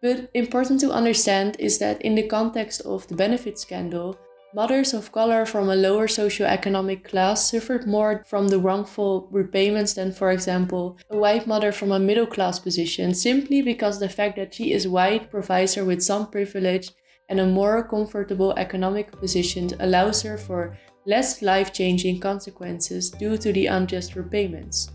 but 0.00 0.30
important 0.34 0.80
to 0.82 0.92
understand 0.92 1.56
is 1.58 1.78
that 1.78 2.00
in 2.02 2.14
the 2.14 2.28
context 2.28 2.82
of 2.82 3.08
the 3.08 3.16
benefit 3.16 3.58
scandal, 3.58 4.16
mothers 4.54 4.94
of 4.94 5.12
color 5.12 5.44
from 5.44 5.68
a 5.68 5.76
lower 5.76 6.06
socioeconomic 6.06 7.04
class 7.04 7.50
suffered 7.50 7.86
more 7.86 8.24
from 8.26 8.48
the 8.48 8.58
wrongful 8.58 9.28
repayments 9.30 9.94
than, 9.94 10.12
for 10.12 10.30
example, 10.30 10.98
a 11.10 11.16
white 11.16 11.46
mother 11.46 11.70
from 11.70 11.92
a 11.92 11.98
middle 11.98 12.26
class 12.26 12.58
position, 12.58 13.14
simply 13.14 13.60
because 13.62 13.98
the 13.98 14.08
fact 14.08 14.36
that 14.36 14.54
she 14.54 14.72
is 14.72 14.88
white 14.88 15.30
provides 15.30 15.74
her 15.74 15.84
with 15.84 16.02
some 16.02 16.30
privilege 16.30 16.90
and 17.28 17.40
a 17.40 17.46
more 17.46 17.86
comfortable 17.86 18.54
economic 18.56 19.12
position 19.12 19.70
allows 19.80 20.22
her 20.22 20.38
for 20.38 20.76
less 21.06 21.42
life 21.42 21.72
changing 21.72 22.20
consequences 22.20 23.10
due 23.10 23.36
to 23.36 23.52
the 23.52 23.66
unjust 23.66 24.16
repayments. 24.16 24.90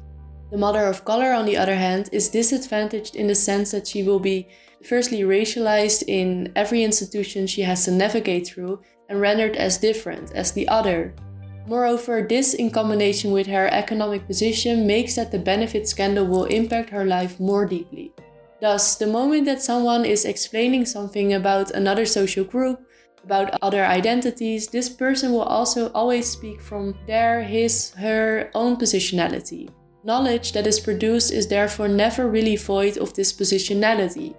The 0.51 0.57
mother 0.57 0.86
of 0.86 1.05
color, 1.05 1.31
on 1.33 1.45
the 1.45 1.57
other 1.57 1.75
hand, 1.75 2.10
is 2.12 2.29
disadvantaged 2.29 3.15
in 3.15 3.27
the 3.27 3.36
sense 3.36 3.72
that 3.72 3.88
she 3.88 4.03
will 4.03 4.19
be 4.19 4.48
firstly 4.83 5.22
racialized 5.22 6.03
in 6.07 6.51
every 6.55 6.83
institution 6.83 7.48
she 7.48 7.62
has 7.62 7.86
to 7.86 7.91
navigate 7.91 8.48
through 8.48 8.79
and 9.10 9.19
rendered 9.19 9.55
as 9.55 9.77
different, 9.77 10.31
as 10.33 10.51
the 10.51 10.67
other. 10.67 11.13
Moreover, 11.67 12.25
this 12.27 12.53
in 12.53 12.72
combination 12.72 13.31
with 13.31 13.48
her 13.48 13.67
economic 13.67 14.27
position 14.27 14.86
makes 14.86 15.15
that 15.15 15.31
the 15.31 15.39
benefit 15.39 15.88
scandal 15.88 16.25
will 16.25 16.45
impact 16.45 16.89
her 16.89 17.05
life 17.05 17.39
more 17.39 17.65
deeply. 17.65 18.12
Thus, 18.60 18.95
the 18.95 19.07
moment 19.07 19.45
that 19.45 19.62
someone 19.62 20.05
is 20.05 20.25
explaining 20.25 20.86
something 20.86 21.33
about 21.33 21.72
another 21.72 22.05
social 22.05 22.43
group, 22.43 22.79
about 23.24 23.57
other 23.62 23.86
identities, 23.86 24.67
this 24.67 24.89
person 24.89 25.31
will 25.31 25.43
also 25.43 25.91
always 25.91 26.27
speak 26.27 26.62
from 26.62 26.95
their, 27.07 27.43
his, 27.43 27.91
her 27.91 28.51
own 28.53 28.75
positionality. 28.75 29.69
Knowledge 30.03 30.51
that 30.51 30.67
is 30.67 30.81
produced 30.81 31.31
is 31.31 31.48
therefore 31.48 31.88
never 31.88 32.27
really 32.27 32.57
void 32.57 32.98
of 32.98 33.13
this 33.13 33.31
positionality. 33.31 34.36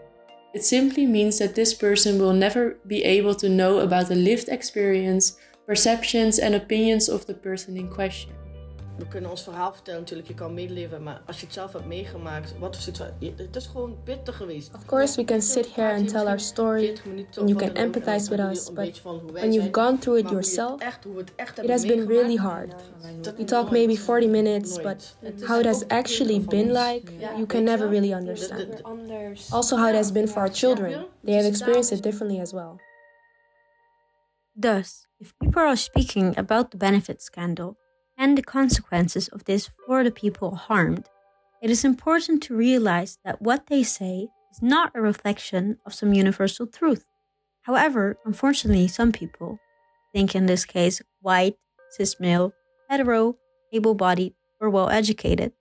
It 0.54 0.64
simply 0.64 1.04
means 1.04 1.40
that 1.40 1.56
this 1.56 1.74
person 1.74 2.20
will 2.20 2.32
never 2.32 2.76
be 2.86 3.02
able 3.02 3.34
to 3.34 3.48
know 3.48 3.80
about 3.80 4.08
the 4.08 4.14
lived 4.14 4.48
experience, 4.48 5.36
perceptions, 5.66 6.38
and 6.38 6.54
opinions 6.54 7.08
of 7.08 7.26
the 7.26 7.34
person 7.34 7.76
in 7.76 7.88
question. 7.88 8.30
We 8.96 9.08
kunnen 9.08 9.30
ons 9.30 9.42
verhaal 9.42 9.72
vertellen 9.72 10.00
natuurlijk, 10.00 10.28
je 10.28 10.34
kan 10.34 10.54
medeleven, 10.54 11.02
maar 11.02 11.22
als 11.26 11.40
je 11.40 11.44
het 11.44 11.54
zelf 11.54 11.72
hebt 11.72 11.86
meegemaakt, 11.86 12.58
wat 12.58 12.74
voor 12.74 12.82
situatie, 12.82 13.34
het 13.36 13.56
is 13.56 13.66
gewoon 13.66 13.96
bitter 14.04 14.34
geweest. 14.34 14.74
Of 14.74 14.84
course, 14.84 15.16
we 15.16 15.24
can 15.24 15.42
sit 15.42 15.74
here 15.74 15.92
and 15.92 16.08
tell 16.08 16.26
our 16.26 16.40
story, 16.40 16.96
and 17.38 17.48
you 17.48 17.54
can 17.54 17.76
empathize 17.76 18.30
with 18.30 18.40
us, 18.40 18.72
but 18.72 19.02
when 19.32 19.52
you've 19.52 19.72
gone 19.72 19.98
through 19.98 20.18
it 20.18 20.30
yourself, 20.30 20.82
it 21.62 21.70
has 21.70 21.86
been 21.86 22.06
really 22.06 22.36
hard. 22.36 22.74
We 23.36 23.44
talk 23.44 23.70
maybe 23.70 23.96
40 23.96 24.26
minutes, 24.28 24.78
but 24.78 25.16
how 25.46 25.58
it 25.58 25.66
has 25.66 25.84
actually 25.88 26.38
been 26.38 26.72
like, 26.72 27.12
you 27.36 27.46
can 27.46 27.64
never 27.64 27.88
really 27.88 28.14
understand. 28.14 28.82
Also, 29.50 29.76
how 29.76 29.88
it 29.88 29.94
has 29.94 30.12
been 30.12 30.28
for 30.28 30.40
our 30.40 30.52
children, 30.52 31.06
they 31.24 31.34
have 31.34 31.46
experienced 31.46 31.92
it 31.92 32.02
differently 32.02 32.40
as 32.40 32.52
well. 32.52 32.78
Thus, 34.56 35.06
if 35.18 35.32
people 35.38 35.62
are 35.62 35.76
speaking 35.76 36.38
about 36.38 36.70
the 36.70 36.76
benefit 36.76 37.20
scandal, 37.20 37.76
and 38.16 38.36
the 38.36 38.42
consequences 38.42 39.28
of 39.28 39.44
this 39.44 39.70
for 39.86 40.04
the 40.04 40.10
people 40.10 40.54
harmed, 40.54 41.08
it 41.62 41.70
is 41.70 41.84
important 41.84 42.42
to 42.44 42.56
realize 42.56 43.18
that 43.24 43.40
what 43.40 43.66
they 43.68 43.82
say 43.82 44.28
is 44.52 44.62
not 44.62 44.92
a 44.94 45.00
reflection 45.00 45.78
of 45.86 45.94
some 45.94 46.12
universal 46.12 46.66
truth. 46.66 47.04
However, 47.62 48.18
unfortunately, 48.24 48.88
some 48.88 49.12
people, 49.12 49.58
think 50.12 50.34
in 50.34 50.46
this 50.46 50.64
case 50.64 51.00
white, 51.20 51.56
cis 51.90 52.20
male, 52.20 52.52
hetero, 52.88 53.36
able 53.72 53.94
bodied, 53.94 54.34
or 54.60 54.70
well 54.70 54.90
educated, 54.90 55.52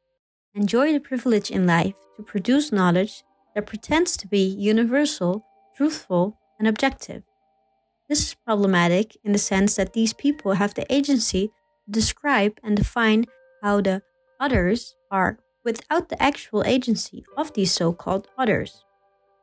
enjoy 0.54 0.92
the 0.92 1.00
privilege 1.00 1.50
in 1.50 1.66
life 1.66 1.96
to 2.18 2.24
produce 2.24 2.72
knowledge 2.72 3.24
that 3.56 3.66
pretends 3.66 4.18
to 4.18 4.28
be 4.28 4.44
universal, 4.44 5.44
truthful, 5.76 6.38
and 6.60 6.68
objective. 6.68 7.24
This 8.10 8.20
is 8.20 8.34
problematic 8.34 9.18
in 9.24 9.32
the 9.32 9.40
sense 9.40 9.76
that 9.76 9.94
these 9.94 10.14
people 10.14 10.54
have 10.54 10.74
the 10.74 10.92
agency 10.94 11.52
describe 11.90 12.60
and 12.64 12.78
define 12.78 13.26
how 13.62 13.82
the 13.82 14.02
others 14.40 14.96
are 15.12 15.40
without 15.64 16.10
the 16.10 16.22
actual 16.22 16.64
agency 16.66 17.24
of 17.38 17.54
these 17.54 17.72
so 17.72 17.94
called 17.94 18.28
others. 18.38 18.84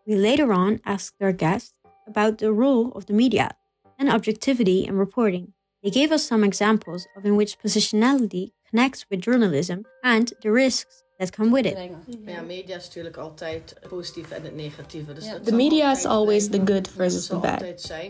We 0.07 0.15
later 0.15 0.53
on 0.53 0.81
asked 0.85 1.17
our 1.21 1.33
guests 1.33 1.75
about 2.07 2.39
the 2.39 2.53
role 2.53 2.93
of 2.93 3.07
the 3.07 3.13
media 3.13 3.51
and 3.99 4.11
objectivity 4.11 4.87
in 4.87 4.97
reporting. 4.97 5.53
They 5.83 5.91
gave 5.91 6.13
us 6.13 6.25
some 6.25 6.45
examples 6.45 7.07
of 7.17 7.25
in 7.25 7.37
which 7.37 7.59
positionality 7.59 8.53
connects 8.69 9.07
with 9.11 9.23
journalism 9.23 9.85
and 10.05 10.33
the 10.43 10.51
risks 10.51 11.03
that 11.21 11.33
come 11.33 11.51
with 11.51 11.67
it. 11.67 11.77
Ja, 12.27 12.41
media 12.41 12.77
is 12.77 12.87
natuurlijk 12.87 13.17
altijd 13.17 13.75
het 13.81 13.89
positieve 13.89 14.35
en 14.35 14.43
het 14.43 14.55
negatieve. 14.55 15.13
Dus 15.13 15.25
the 15.45 15.55
media 15.55 15.91
is 15.91 16.05
always 16.05 16.49
the 16.49 16.61
good 16.65 16.89
versus 16.89 17.27
the 17.27 17.37
bad. 17.37 17.61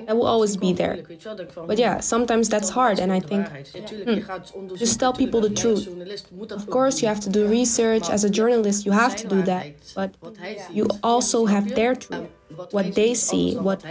That 0.07 0.17
will 0.17 0.27
always 0.27 0.57
be 0.57 0.73
there. 0.73 1.05
But 1.67 1.79
yeah, 1.79 2.01
sometimes 2.01 2.49
that's 2.49 2.71
hard, 2.71 3.01
and 3.01 3.13
I 3.13 3.21
think 3.21 3.47
hmm, 4.05 4.77
just 4.77 4.99
tell 4.99 5.13
people 5.13 5.41
the 5.41 5.53
truth. 5.53 5.89
Of 6.51 6.69
course, 6.69 7.01
you 7.01 7.09
have 7.09 7.21
to 7.21 7.31
do 7.31 7.49
research 7.49 8.09
as 8.11 8.25
a 8.25 8.31
journalist. 8.31 8.85
You 8.85 8.93
have 8.93 9.17
to 9.17 9.27
do 9.27 9.43
that, 9.43 9.65
but 9.95 10.11
you 10.73 10.87
also 11.03 11.47
have 11.47 11.75
their 11.75 11.97
truth. 11.97 12.29
What 12.71 12.95
they 12.95 13.15
see, 13.15 13.57
what 13.57 13.85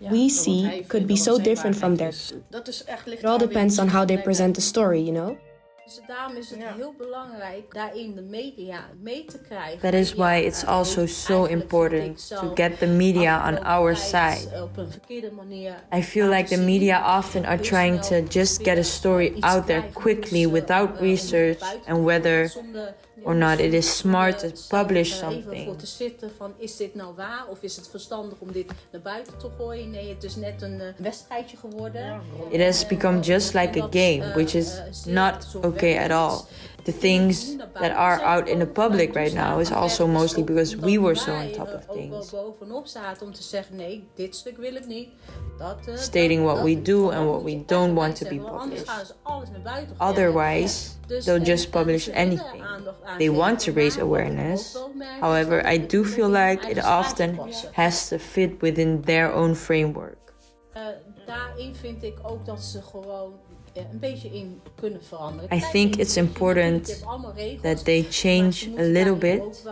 we 0.00 0.28
see, 0.28 0.84
could 0.88 1.06
be 1.06 1.16
so 1.16 1.38
different 1.38 1.76
from 1.76 1.96
theirs. 1.96 2.32
It 3.06 3.24
all 3.24 3.38
depends 3.38 3.78
on 3.78 3.88
how 3.88 4.04
they 4.04 4.16
present 4.16 4.54
the 4.54 4.60
story, 4.60 5.00
you 5.00 5.12
know. 5.12 5.36
Dus 5.84 6.00
daarom 6.06 6.36
is 6.36 6.50
het 6.50 6.64
heel 6.76 6.94
belangrijk 6.98 7.74
daarin 7.74 8.14
de 8.14 8.22
media 8.22 8.88
mee 9.00 9.24
te 9.24 9.40
krijgen. 9.40 9.78
That 9.80 9.92
is 9.92 10.14
why 10.14 10.42
it's 10.44 10.64
also 10.64 11.06
so 11.06 11.44
important 11.44 12.28
to 12.28 12.52
get 12.54 12.78
the 12.78 12.86
media 12.86 13.48
on 13.48 13.64
our 13.64 13.96
side. 13.96 14.68
I 15.96 16.02
feel 16.02 16.28
like 16.28 16.48
the 16.48 16.62
media 16.62 17.02
often 17.18 17.44
are 17.44 17.60
trying 17.60 18.00
to 18.00 18.20
just 18.28 18.62
get 18.62 18.78
a 18.78 18.82
story 18.82 19.36
out 19.40 19.66
there 19.66 19.84
quickly 19.92 20.46
without 20.46 20.94
eh, 20.94 21.00
research 21.00 21.62
and 21.86 22.04
whether 22.04 22.50
or 23.22 23.34
not 23.34 23.58
it 23.58 23.72
is 23.72 23.96
smart 23.96 24.38
to 24.38 24.48
publish 24.68 25.18
something. 25.18 25.78
te 25.78 25.86
zitten 25.86 26.30
van 26.36 26.54
is 26.58 26.76
dit 26.76 26.94
nou 26.94 27.14
waar 27.14 27.46
of 27.48 27.62
is 27.62 27.76
het 27.76 27.88
verstandig 27.88 28.38
om 28.38 28.52
dit 28.52 28.66
naar 28.92 29.00
buiten 29.00 29.38
te 29.38 29.48
gooien? 29.56 29.90
Nee, 29.90 30.08
het 30.08 30.24
is 30.24 30.36
net 30.36 30.62
een 30.62 30.82
wedstrijdje 30.96 31.56
geworden. 31.56 32.20
It 32.50 32.62
has 32.62 32.86
become 32.86 33.20
just 33.20 33.54
like 33.54 33.82
a 33.82 33.86
game, 33.90 34.32
which 34.34 34.54
is 34.54 34.80
not 35.06 35.56
okay 35.62 36.04
at 36.04 36.10
all. 36.10 36.46
The 36.84 36.92
things 36.92 37.56
that 37.56 37.92
are 37.92 38.20
out 38.22 38.46
in 38.46 38.58
the 38.58 38.66
public 38.66 39.14
right 39.14 39.32
now 39.32 39.58
is 39.58 39.72
also 39.72 40.06
mostly 40.06 40.42
because 40.42 40.76
we 40.76 40.98
were 40.98 41.14
so 41.14 41.32
on 41.32 41.52
top 41.52 41.68
of 41.68 41.84
things. 41.86 42.34
Stating 45.96 46.44
what 46.44 46.62
we 46.62 46.74
do 46.74 47.10
and 47.10 47.26
what 47.26 47.42
we 47.42 47.56
don't 47.56 47.94
want 47.94 48.16
to 48.16 48.24
be 48.26 48.38
published. 48.38 48.90
Otherwise, 49.98 50.96
they'll 51.24 51.40
just 51.40 51.72
publish 51.72 52.10
anything. 52.12 52.62
They 53.18 53.30
want 53.30 53.60
to 53.60 53.72
raise 53.72 53.96
awareness. 53.96 54.76
However, 55.20 55.66
I 55.66 55.78
do 55.78 56.04
feel 56.04 56.28
like 56.28 56.64
it 56.66 56.84
often 56.84 57.38
has 57.72 58.10
to 58.10 58.18
fit 58.18 58.60
within 58.60 59.02
their 59.02 59.32
own 59.32 59.54
framework. 59.54 60.18
Eh, 60.74 60.82
daarin 61.26 61.74
vind 61.74 62.02
ik 62.02 62.18
ook 62.22 62.46
dat 62.46 62.62
ze 62.62 62.82
gewoon 62.82 63.34
een 63.74 63.98
beetje 63.98 64.28
in 64.28 64.60
kunnen 64.74 65.02
veranderen. 65.02 65.56
I 65.56 65.60
think 65.60 65.96
it's 65.96 66.16
important 66.16 67.04
that 67.62 67.84
they 67.84 68.06
change 68.10 68.70
a 68.78 68.82
little 68.82 69.16
bit 69.16 69.64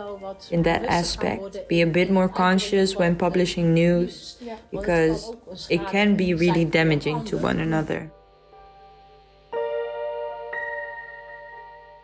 in 0.49 0.61
that 0.61 0.85
aspect. 0.85 1.67
Be 1.67 1.81
a 1.81 1.87
bit 1.87 2.09
more 2.09 2.29
conscious 2.29 2.95
when 2.95 3.15
publishing 3.15 3.73
news 3.73 4.37
because 4.69 5.35
it 5.67 5.85
can 5.91 6.15
be 6.15 6.35
really 6.35 6.69
damaging 6.69 7.23
to 7.23 7.37
one 7.37 7.61
another. 7.61 8.11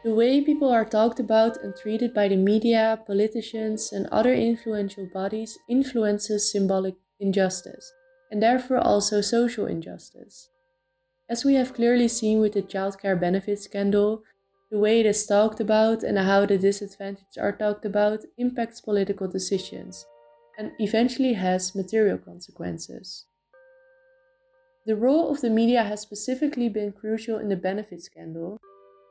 The 0.03 0.13
way 0.13 0.41
people 0.41 0.71
are 0.71 0.85
talked 0.85 1.19
about 1.19 1.57
and 1.61 1.75
treated 1.75 2.13
by 2.13 2.29
the 2.29 2.37
media, 2.37 2.99
politicians, 3.05 3.91
and 3.91 4.07
other 4.11 4.33
influential 4.33 5.05
bodies 5.13 5.57
influences 5.67 6.49
symbolic 6.51 6.95
injustice, 7.19 7.91
and 8.31 8.41
therefore 8.41 8.79
also 8.79 9.19
social 9.21 9.65
injustice. 9.67 10.49
As 11.29 11.45
we 11.45 11.53
have 11.55 11.75
clearly 11.75 12.07
seen 12.07 12.39
with 12.39 12.53
the 12.53 12.63
childcare 12.63 13.19
benefit 13.19 13.59
scandal, 13.59 14.23
the 14.71 14.79
way 14.79 14.99
it 14.99 15.05
is 15.05 15.25
talked 15.27 15.59
about 15.59 16.01
and 16.01 16.17
how 16.17 16.45
the 16.47 16.57
disadvantaged 16.57 17.37
are 17.39 17.51
talked 17.51 17.85
about 17.85 18.25
impacts 18.37 18.81
political 18.81 19.27
decisions 19.27 20.05
and 20.57 20.71
eventually 20.79 21.33
has 21.33 21.75
material 21.75 22.17
consequences. 22.17 23.25
The 24.87 24.95
role 24.95 25.31
of 25.31 25.41
the 25.41 25.51
media 25.51 25.83
has 25.83 26.01
specifically 26.01 26.67
been 26.67 26.93
crucial 26.93 27.37
in 27.37 27.49
the 27.49 27.55
benefit 27.55 28.01
scandal, 28.01 28.57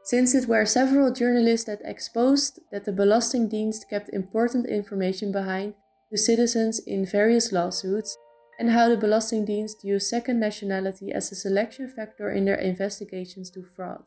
since 0.02 0.34
it 0.34 0.48
were 0.48 0.66
several 0.66 1.12
journalists 1.12 1.66
that 1.66 1.80
exposed 1.84 2.58
that 2.72 2.84
the 2.84 2.92
Belastingdienst 2.92 3.88
kept 3.88 4.08
important 4.08 4.66
information 4.66 5.30
behind 5.30 5.74
to 6.10 6.18
citizens 6.18 6.80
in 6.80 7.06
various 7.06 7.52
lawsuits 7.52 8.16
and 8.58 8.70
how 8.70 8.88
the 8.88 8.96
Belastingdienst 8.96 9.84
used 9.84 10.08
second 10.08 10.40
nationality 10.40 11.12
as 11.12 11.30
a 11.30 11.36
selection 11.36 11.88
factor 11.88 12.30
in 12.30 12.44
their 12.44 12.56
investigations 12.56 13.50
to 13.50 13.62
fraud. 13.62 14.02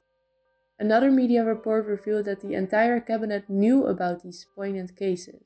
Another 0.78 1.12
media 1.12 1.44
report 1.44 1.86
revealed 1.86 2.26
that 2.26 2.42
the 2.42 2.56
entire 2.56 3.00
cabinet 3.00 3.50
knew 3.50 3.86
about 3.86 4.24
these 4.24 4.48
poignant 4.56 4.96
cases. 4.96 5.42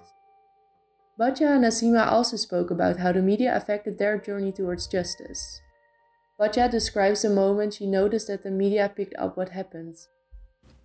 Batja 1.19 1.55
and 1.55 1.63
Nasima 1.63 2.07
also 2.07 2.37
spoke 2.37 2.71
about 2.71 2.97
how 2.97 3.11
the 3.11 3.21
media 3.21 3.55
affected 3.55 3.97
their 3.97 4.17
journey 4.17 4.51
towards 4.51 4.87
justice. 4.87 5.61
Batja 6.39 6.69
describes 6.69 7.21
the 7.21 7.29
moment 7.29 7.75
she 7.75 7.85
noticed 7.85 8.27
that 8.27 8.43
the 8.43 8.51
media 8.51 8.89
picked 8.89 9.15
up 9.17 9.37
what 9.37 9.49
happened. 9.49 9.95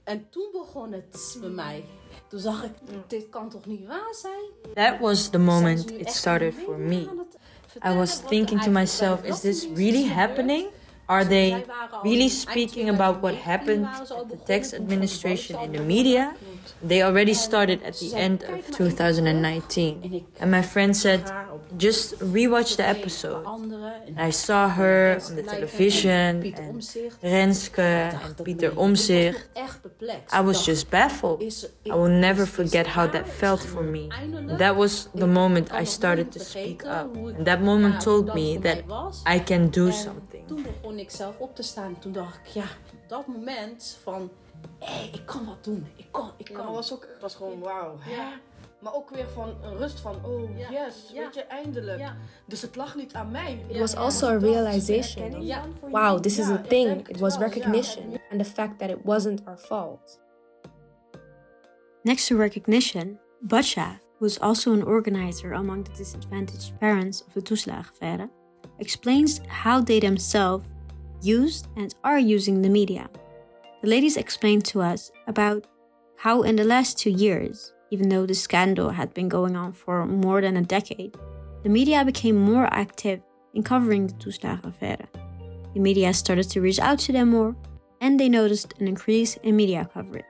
En 0.05 0.27
toen 0.31 0.49
begon 0.53 0.93
het 0.93 1.37
bij 1.41 1.49
mij. 1.49 1.85
Toen 2.29 2.41
zag 2.41 2.65
ik, 2.65 2.71
dit 3.07 3.29
kan 3.29 3.49
toch 3.49 3.67
niet 3.67 3.87
waar 3.87 4.15
zijn? 4.15 4.75
That 4.75 5.01
was 5.01 5.29
the 5.29 5.39
moment 5.39 5.91
it 5.91 6.09
started 6.11 6.55
for 6.55 6.79
me. 6.79 7.09
I 7.83 7.93
was 7.95 8.21
thinking 8.21 8.61
to 8.61 8.71
myself, 8.71 9.25
is 9.25 9.43
this 9.43 9.67
really 9.67 10.05
happening? 10.05 10.71
Are 11.11 11.25
they 11.25 11.65
really 12.05 12.29
speaking 12.29 12.89
about 12.89 13.21
what 13.21 13.35
happened 13.35 13.87
at 13.87 14.29
the 14.29 14.37
tax 14.37 14.73
administration 14.73 15.59
in 15.59 15.73
the 15.73 15.83
media? 15.83 16.37
They 16.83 17.03
already 17.03 17.35
started 17.35 17.83
at 17.83 17.95
the 17.99 18.15
end 18.15 18.45
of 18.45 18.65
2019. 18.71 20.25
And 20.39 20.51
my 20.51 20.63
friend 20.63 20.97
said, 20.97 21.21
just 21.77 22.19
rewatch 22.21 22.77
the 22.77 22.87
episode. 22.87 23.45
And 24.07 24.21
I 24.21 24.31
saw 24.31 24.69
her 24.69 25.19
on 25.29 25.35
the 25.35 25.43
television, 25.43 26.43
and 26.47 26.81
Renske 27.35 27.79
and 28.25 28.37
Pieter 28.45 28.71
Omtzigt. 28.71 29.37
I 30.33 30.41
was 30.41 30.65
just 30.65 30.91
baffled. 30.91 31.43
I 31.91 31.95
will 31.95 32.09
never 32.29 32.47
forget 32.47 32.87
how 32.87 33.07
that 33.09 33.27
felt 33.27 33.63
for 33.63 33.83
me. 33.83 34.11
That 34.63 34.77
was 34.77 35.09
the 35.15 35.27
moment 35.27 35.73
I 35.73 35.85
started 35.85 36.31
to 36.33 36.39
speak 36.39 36.87
up. 36.87 37.15
And 37.17 37.45
that 37.47 37.63
moment 37.63 38.01
told 38.01 38.33
me 38.35 38.59
that 38.59 38.85
I 39.27 39.41
can 39.41 39.71
do 39.71 39.91
something. 39.91 40.47
Ik 41.01 41.11
zelf 41.11 41.39
op 41.39 41.55
te 41.55 41.63
staan. 41.63 41.99
Toen 41.99 42.13
dacht 42.13 42.37
ik, 42.37 42.47
ja, 42.47 42.65
dat 43.07 43.27
moment 43.27 43.99
van, 44.03 44.31
hé, 44.79 44.93
hey, 44.93 45.11
ik 45.13 45.27
kan 45.27 45.47
wat 45.47 45.65
doen. 45.65 45.87
Ik 45.97 46.07
kan, 46.11 46.33
ik 46.37 46.45
kan. 46.45 46.67
Ja, 46.67 46.73
was 46.73 46.93
ook, 46.93 47.07
het 47.13 47.21
was 47.21 47.35
gewoon 47.35 47.61
wauw. 47.61 47.99
Ja. 48.09 48.33
Maar 48.79 48.95
ook 48.95 49.11
weer 49.11 49.29
van 49.29 49.55
een 49.63 49.77
rust 49.77 50.01
van, 50.01 50.25
oh 50.25 50.59
yes, 50.59 51.11
ja. 51.13 51.23
weet 51.23 51.35
je, 51.35 51.43
eindelijk. 51.43 51.99
Ja. 51.99 52.17
Dus 52.47 52.63
het 52.63 52.77
lag 52.77 52.95
niet 52.95 53.15
aan 53.15 53.31
mij. 53.31 53.65
It 53.69 53.79
was 53.79 53.95
also 53.95 54.27
a 54.27 54.39
realization 54.39 55.35
of, 55.35 55.91
wow, 55.91 56.21
this 56.21 56.39
is 56.39 56.49
a 56.49 56.63
thing. 56.69 57.09
It 57.09 57.19
was 57.19 57.39
recognition. 57.39 58.21
And 58.31 58.45
the 58.45 58.51
fact 58.51 58.79
that 58.79 58.91
it 58.91 58.99
wasn't 59.05 59.47
our 59.47 59.59
fault. 59.59 60.21
Next 62.03 62.27
to 62.27 62.37
recognition, 62.37 63.19
Batja, 63.47 64.01
who 64.19 64.27
is 64.27 64.41
also 64.41 64.73
an 64.73 64.83
organizer 64.83 65.53
among 65.53 65.85
the 65.85 65.93
disadvantaged 65.97 66.79
parents 66.79 67.23
of 67.27 67.33
the 67.35 67.43
toeslagenaffaire, 67.43 68.29
explains 68.79 69.41
how 69.49 69.85
they 69.85 70.01
themselves 70.01 70.65
used 71.23 71.69
and 71.77 71.95
are 72.05 72.19
using 72.19 72.63
the 72.63 72.69
media. 72.69 73.09
The 73.83 73.89
ladies 73.89 74.17
explained 74.17 74.65
to 74.67 74.83
us 74.83 75.11
about 75.27 75.67
how, 76.17 76.43
in 76.43 76.57
the 76.57 76.65
last 76.65 76.99
two 76.99 77.11
years, 77.11 77.73
even 77.91 78.09
though 78.09 78.27
the 78.27 78.35
scandal 78.35 78.91
had 78.91 79.15
been 79.15 79.29
going 79.29 79.57
on 79.57 79.73
for 79.73 80.07
more 80.07 80.41
than 80.41 80.57
a 80.57 80.63
decade, 80.63 81.17
the 81.63 81.69
media 81.69 82.05
became 82.05 82.37
more 82.37 82.69
active 82.73 83.21
in 83.55 83.63
covering 83.63 84.07
the 84.07 84.15
toeslagenaffaire. 84.15 85.07
The 85.75 85.81
media 85.81 86.13
started 86.13 86.49
to 86.51 86.61
reach 86.61 86.79
out 86.79 86.99
to 87.01 87.13
them 87.13 87.31
more, 87.31 87.57
and 88.01 88.19
they 88.19 88.29
noticed 88.29 88.75
an 88.81 88.89
increase 88.89 89.37
in 89.39 89.57
media 89.57 89.89
coverage. 89.93 90.25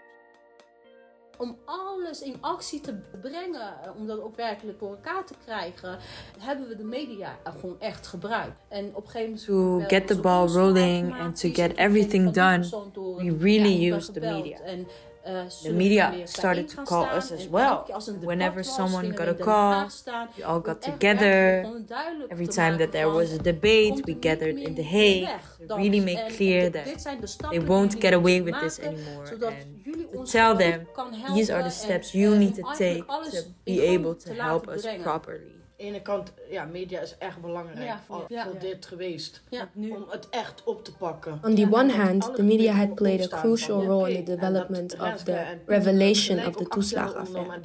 Om 1.40 1.56
alles 1.64 2.22
in 2.22 2.36
actie 2.40 2.80
te 2.80 2.94
brengen, 3.20 3.74
om 3.98 4.06
dat 4.06 4.20
ook 4.20 4.36
werkelijk 4.36 4.78
voor 4.78 4.90
elkaar 4.90 5.24
te 5.24 5.34
krijgen, 5.44 5.98
hebben 6.38 6.68
we 6.68 6.76
de 6.76 6.84
media 6.84 7.38
gewoon 7.58 7.80
echt 7.80 8.06
gebruikt. 8.06 8.56
En 8.68 8.94
op 8.94 9.04
een 9.04 9.10
gegeven 9.10 9.54
moment. 9.54 9.88
To 9.88 9.96
get 9.96 10.06
the 10.06 10.20
ball 10.20 10.46
rolling 10.46 11.20
and 11.20 11.40
to 11.40 11.48
get 11.52 11.76
everything 11.76 12.30
done, 12.30 12.68
we 13.16 13.36
really 13.38 13.92
used 13.92 14.14
the 14.14 14.20
media. 14.20 14.58
The 15.24 15.72
media 15.72 16.26
started 16.26 16.68
to 16.68 16.84
call 16.84 17.04
us 17.04 17.30
as 17.30 17.46
well. 17.48 17.84
Whenever 18.22 18.62
someone 18.62 19.10
got 19.10 19.28
a 19.28 19.34
call, 19.34 19.90
we 20.36 20.42
all 20.42 20.60
got 20.60 20.82
together. 20.82 21.64
Every 22.30 22.46
time 22.46 22.78
that 22.78 22.92
there 22.92 23.10
was 23.10 23.32
a 23.32 23.38
debate, 23.38 24.02
we 24.06 24.14
gathered 24.14 24.58
in 24.58 24.74
The 24.74 24.82
Hague 24.82 25.28
to 25.68 25.76
really 25.76 26.00
make 26.00 26.36
clear 26.36 26.70
that 26.70 26.86
they 27.50 27.58
won't 27.58 28.00
get 28.00 28.14
away 28.14 28.40
with 28.40 28.58
this 28.60 28.78
anymore. 28.78 29.26
And 29.26 30.26
tell 30.26 30.54
them, 30.54 30.86
these 31.34 31.50
are 31.50 31.62
the 31.62 31.70
steps 31.70 32.14
you 32.14 32.36
need 32.36 32.54
to 32.56 32.64
take 32.76 33.06
to 33.06 33.44
be 33.64 33.80
able 33.80 34.14
to 34.16 34.34
help 34.34 34.68
us 34.68 34.86
properly. 35.02 35.59
Ene 35.80 36.02
kant, 36.02 36.32
ja, 36.50 36.64
media 36.64 37.00
is 37.00 37.14
echt 37.18 37.40
belangrijk 37.40 37.84
ja, 37.84 38.00
voor, 38.06 38.24
ja. 38.28 38.44
voor 38.44 38.58
dit 38.58 38.86
geweest. 38.86 39.42
Ja. 39.48 39.68
Om 39.74 40.06
het 40.08 40.28
echt 40.30 40.64
op 40.64 40.84
te 40.84 40.92
pakken. 40.92 41.40
On 41.42 41.54
the 41.54 41.66
one 41.70 41.92
hand, 41.92 42.34
the 42.34 42.42
media 42.42 42.72
had 42.72 42.94
played 42.94 43.32
a 43.32 43.40
crucial 43.40 43.84
role 43.84 44.12
in 44.12 44.24
the 44.24 44.34
development 44.34 45.00
of 45.00 45.22
the 45.22 45.44
revelation 45.66 46.46
of 46.46 46.56
the 46.56 46.64
toeslagenaffaire. 46.68 47.60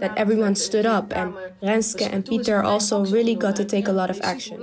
That 0.00 0.16
everyone 0.16 0.54
stood 0.54 0.84
up 0.84 1.12
and 1.12 1.34
Renske 1.60 2.12
and 2.12 2.24
Pieter 2.24 2.62
also 2.62 3.04
really 3.04 3.36
got 3.36 3.56
to 3.56 3.64
take 3.64 3.90
a 3.90 3.92
lot 3.92 4.10
of 4.10 4.20
action. 4.20 4.58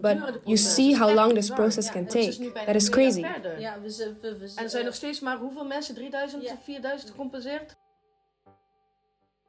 But 0.00 0.40
you 0.44 0.56
see 0.56 0.96
how 0.96 1.14
long 1.14 1.34
this 1.34 1.50
process 1.50 1.90
can 1.90 2.06
take. 2.06 2.52
That 2.66 2.74
is 2.74 2.88
crazy. 2.88 3.22
En 3.22 4.64
er 4.64 4.70
zijn 4.70 4.84
nog 4.84 4.94
steeds 4.94 5.20
maar 5.20 5.38
hoeveel 5.38 5.64
mensen? 5.64 5.94
3000 5.94 6.44
of 6.44 6.58
4000 6.64 7.10
gecompenseerd? 7.10 7.76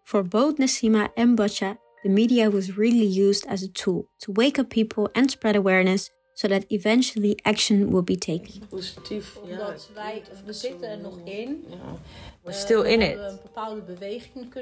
For 0.04 0.28
both 0.28 0.58
Nassima 0.58 1.12
and 1.16 1.36
Batja, 1.36 1.78
the 2.04 2.10
media 2.10 2.50
was 2.50 2.78
really 2.78 3.06
used 3.06 3.46
as 3.48 3.64
a 3.64 3.68
tool 3.68 4.10
to 4.20 4.32
wake 4.32 4.60
up 4.60 4.70
people 4.70 5.10
and 5.16 5.32
spread 5.32 5.56
awareness 5.56 6.12
so 6.36 6.48
that 6.48 6.66
eventually 6.70 7.38
action 7.46 7.92
will 7.92 8.02
be 8.02 8.16
taken. 8.16 8.68
Positief, 8.70 9.38
omdat 9.38 9.90
wij, 9.94 10.22
we 10.46 10.54
zitten 10.54 10.90
er 10.90 10.98
nog 10.98 11.18
in. 11.24 11.66
We're 12.44 12.52
eh, 12.52 12.56
still 12.56 12.84
in 12.84 13.02
it. 13.02 13.18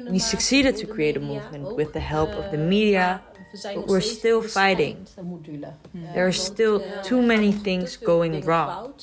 We 0.10 0.20
succeeded 0.20 0.78
to 0.78 0.88
create 0.88 1.17
a 1.17 1.20
movement 1.20 1.76
with 1.76 1.94
the 1.94 2.00
help 2.00 2.30
of 2.30 2.52
the 2.52 2.58
eh, 2.58 2.70
media, 2.76 3.22
but 3.63 3.88
we're 3.88 4.02
still 4.02 4.41
fighting. 4.44 5.08
Eh, 5.17 6.13
there 6.13 6.28
are 6.28 6.32
still 6.32 6.84
too 7.04 7.20
er 7.20 7.24
many 7.24 7.52
things 7.52 7.98
going 7.98 8.39
wrong. 8.46 8.94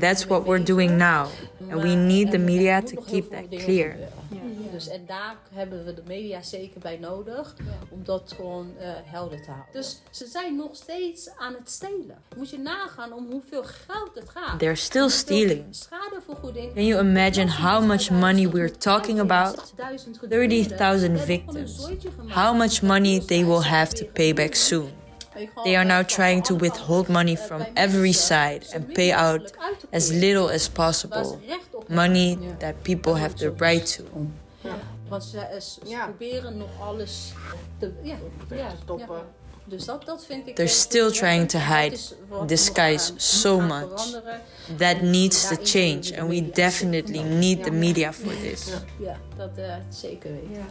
That's 0.00 0.26
what 0.26 0.44
we're 0.44 0.64
doing 0.64 0.98
now, 0.98 1.28
and 1.70 1.82
we 1.82 1.94
need 1.94 2.32
the 2.32 2.38
er 2.38 2.50
media 2.52 2.82
to 2.82 2.96
keep 3.02 3.30
that 3.30 3.48
clear. 3.64 3.96
Dus 4.78 4.88
en 4.88 5.06
daar 5.06 5.36
hebben 5.52 5.84
we 5.84 5.94
de 5.94 6.02
media 6.06 6.42
zeker 6.42 6.80
bij 6.80 6.96
nodig 6.96 7.54
om 7.88 8.04
dat 8.04 8.32
gewoon 8.36 8.72
uh, 8.80 8.88
helder 9.04 9.42
te 9.42 9.50
houden. 9.50 9.72
Dus 9.72 10.00
ze 10.10 10.26
zijn 10.26 10.56
nog 10.56 10.76
steeds 10.76 11.30
aan 11.36 11.54
het 11.54 11.70
stelen. 11.70 12.18
Moet 12.36 12.50
je 12.50 12.58
nagaan 12.58 13.12
om 13.12 13.30
hoeveel 13.30 13.64
geld 13.64 14.10
het 14.14 14.28
gaat. 14.28 14.58
They're 14.58 14.74
still 14.74 15.08
stealing. 15.08 15.64
Can 16.74 16.84
you 16.84 17.00
imagine 17.00 17.50
how 17.50 17.67
much 17.80 18.10
money 18.10 18.46
we're 18.46 18.74
talking 18.90 19.18
about? 19.20 19.52
30,000 19.76 21.16
victims. 21.18 21.72
How 22.28 22.52
much 22.52 22.82
money 22.82 23.18
they 23.18 23.44
will 23.44 23.64
have 23.76 23.90
to 23.94 24.04
pay 24.04 24.32
back 24.32 24.56
soon. 24.56 24.92
They 25.64 25.76
are 25.76 25.84
now 25.84 26.02
trying 26.02 26.42
to 26.42 26.54
withhold 26.54 27.08
money 27.08 27.36
from 27.36 27.64
every 27.76 28.12
side 28.12 28.66
and 28.74 28.94
pay 28.94 29.12
out 29.12 29.52
as 29.92 30.12
little 30.12 30.48
as 30.48 30.68
possible. 30.68 31.40
Money 31.88 32.38
that 32.58 32.82
people 32.82 33.14
have 33.14 33.36
the 33.36 33.50
right 33.52 33.86
to. 33.86 34.04
Want 35.08 35.24
ze, 35.24 35.60
ze 35.60 35.80
ja. 35.84 36.04
proberen 36.04 36.56
nog 36.56 36.68
alles 36.80 37.32
te, 37.78 37.92
ja, 38.02 38.16
ja, 38.50 38.70
stoppen. 38.82 39.22
Dus 39.68 39.84
dat, 39.84 40.04
dat 40.04 40.24
vind 40.24 40.46
ik. 40.46 40.56
They're 40.56 40.68
still 40.68 41.10
trying 41.10 41.48
to 41.48 41.58
hide, 41.58 41.98
disguise 42.46 43.12
so 43.16 43.60
much. 43.60 44.20
That 44.76 45.02
needs 45.02 45.48
to 45.48 45.56
change, 45.62 46.18
and 46.18 46.28
we 46.28 46.50
definitely 46.50 47.22
need 47.22 47.64
the 47.64 47.70
media 47.70 48.12
for 48.12 48.32
this. 48.32 48.72
Ja, 48.98 49.16
dat 49.36 49.58
uh, 49.58 49.74
zeker 49.88 50.30
weten. 50.30 50.66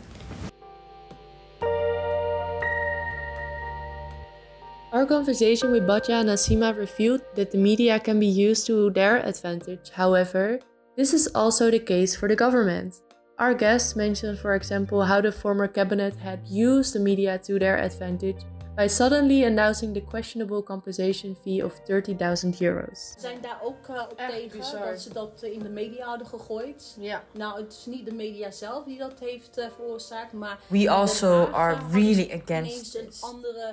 Our 4.92 5.06
conversation 5.06 5.72
with 5.72 5.86
Batja 5.86 6.20
and 6.20 6.30
Nasima 6.30 6.74
revealed 6.76 7.22
that 7.36 7.52
the 7.52 7.58
media 7.58 8.00
can 8.00 8.20
be 8.20 8.50
used 8.50 8.66
to 8.66 8.92
their 8.92 9.26
advantage. 9.26 9.92
However, 9.92 10.60
this 10.96 11.14
is 11.14 11.34
also 11.34 11.70
the 11.70 11.80
case 11.80 12.18
for 12.18 12.28
the 12.28 12.36
government. 12.36 13.02
Our 13.38 13.54
guests 13.54 13.96
mentioned, 13.96 14.40
for 14.40 14.56
example, 14.56 15.04
how 15.04 15.22
the 15.22 15.32
former 15.32 15.68
cabinet 15.68 16.16
had 16.16 16.40
used 16.48 16.94
the 16.94 17.00
media 17.00 17.38
to 17.38 17.60
their 17.60 17.78
advantage 17.78 18.46
by 18.78 18.88
suddenly 18.88 19.44
announcing 19.44 19.94
the 19.94 20.02
questionable 20.02 20.62
compensation 20.62 21.36
fee 21.44 21.64
of 21.66 21.74
30,000 21.86 22.62
euros. 22.62 23.14
We 23.16 23.22
zijn 23.22 23.42
daar 23.42 23.60
ook 23.64 23.88
uh, 23.90 24.02
op 24.12 24.18
Echt 24.18 24.32
tegen 24.32 24.58
bizar. 24.58 24.86
dat 24.86 25.02
ze 25.02 25.14
dat 25.14 25.42
in 25.42 25.60
de 25.60 25.70
media 25.70 26.06
hadden 26.06 26.28
gegooid. 26.28 26.96
Ja. 27.00 27.24
Nou, 27.32 27.62
het 27.62 27.74
is 27.74 27.86
niet 27.86 28.06
de 28.06 28.14
media 28.14 28.52
zelf 28.52 28.86
die 28.86 28.98
dat 28.98 29.20
heeft 29.20 29.58
uh, 29.58 29.66
veroorzaakt, 29.76 30.34
maar 30.34 30.58
We 30.68 30.90
also 30.90 31.44
are 31.52 31.78
really 31.92 32.42
against 32.44 32.92
this. 32.92 33.20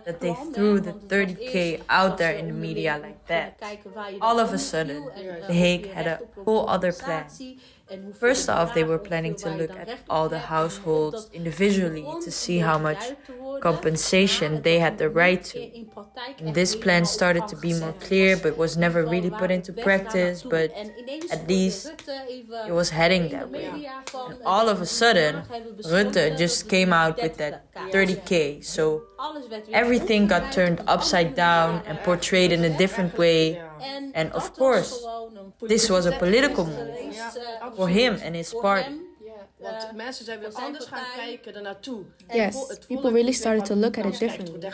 That 0.04 0.20
they 0.20 0.36
threw 0.52 0.82
the 0.82 0.90
want 0.90 1.10
het 1.10 1.26
was 1.26 1.36
30k 1.36 1.86
out 1.86 2.16
there 2.16 2.38
in 2.38 2.46
the 2.46 2.52
media 2.52 2.96
like 2.96 3.18
that. 3.26 3.52
kijken 3.58 3.92
waar 3.92 4.12
je 4.12 4.18
All 4.18 4.40
of 4.40 4.52
a 4.52 4.56
sudden, 4.56 5.02
The 5.02 5.10
The 5.12 5.46
of 5.48 5.54
je 5.54 5.58
Hague 5.58 5.94
had 5.94 6.06
a 6.06 6.08
recht 6.08 6.22
op 6.22 6.36
een 6.36 6.42
whole 6.44 6.66
other 6.74 6.94
plan. 7.04 7.22
First 8.14 8.48
off, 8.48 8.74
they 8.74 8.84
were 8.84 8.98
planning 8.98 9.34
to 9.36 9.50
look 9.50 9.76
at 9.76 10.00
all 10.08 10.28
the 10.28 10.38
households 10.38 11.28
individually 11.32 12.06
to 12.22 12.30
see 12.30 12.58
how 12.58 12.78
much 12.78 13.12
compensation 13.60 14.62
they 14.62 14.78
had 14.78 14.98
the 14.98 15.08
right 15.08 15.42
to. 15.44 15.86
And 16.38 16.54
this 16.54 16.74
plan 16.74 17.04
started 17.04 17.46
to 17.48 17.56
be 17.56 17.72
more 17.74 17.92
clear, 17.92 18.36
but 18.36 18.56
was 18.56 18.76
never 18.76 19.04
really 19.04 19.30
put 19.30 19.50
into 19.50 19.72
practice. 19.72 20.42
But 20.42 20.72
at 21.30 21.48
least 21.48 21.92
it 22.66 22.72
was 22.72 22.90
heading 22.90 23.28
that 23.30 23.50
way. 23.50 23.86
And 24.28 24.38
all 24.44 24.68
of 24.68 24.80
a 24.80 24.86
sudden, 24.86 25.42
Rutte 25.82 26.36
just 26.36 26.68
came 26.68 26.92
out 26.92 27.20
with 27.20 27.36
that 27.38 27.64
30k. 27.90 28.62
So 28.64 29.04
everything 29.72 30.26
got 30.26 30.52
turned 30.52 30.80
upside 30.86 31.34
down 31.34 31.82
and 31.86 31.98
portrayed 32.02 32.52
in 32.52 32.64
a 32.64 32.70
different 32.70 33.16
way. 33.18 33.60
En 33.84 34.12
And 34.12 34.34
of 34.34 34.52
course, 34.52 35.08
this 35.66 35.88
was 35.88 36.06
a 36.06 36.16
political 36.16 36.64
move 36.64 36.90
eh, 36.90 37.72
for 37.74 37.88
him 37.88 38.18
and 38.24 38.34
his 38.34 38.54
party. 38.60 38.82
hem. 38.82 39.12
Ja, 39.24 39.70
want 39.70 39.96
mensen 39.96 40.24
zijn 40.24 40.38
weer 40.38 40.48
voor 40.48 40.56
zijn 40.60 40.66
anders 40.66 40.86
gaan 40.86 41.02
partij. 41.02 41.24
kijken 41.24 41.54
ernaartoe. 41.54 42.04
Yes, 42.32 42.78
people 42.86 43.10
really 43.12 43.32
started 43.32 43.64
to 43.64 43.74
look 43.74 43.98
at 43.98 44.04
it 44.04 44.18
differently. 44.18 44.58
The 44.58 44.70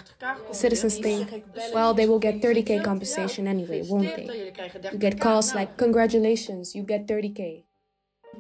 citizens 0.51 0.95
think, 0.95 1.29
Zeg 1.29 1.33
ik, 1.39 1.53
bellen 1.53 1.73
well, 1.75 1.95
they 1.95 2.07
will 2.09 2.33
get 2.33 2.57
30k 2.57 2.83
compensation 2.83 3.47
anyway, 3.47 3.85
won't 3.87 4.15
they? 4.15 4.53
You 4.81 4.99
get 4.99 5.19
calls 5.19 5.53
like, 5.53 5.75
congratulations, 5.77 6.73
you 6.73 6.85
get 6.87 7.01
30k. 7.07 7.65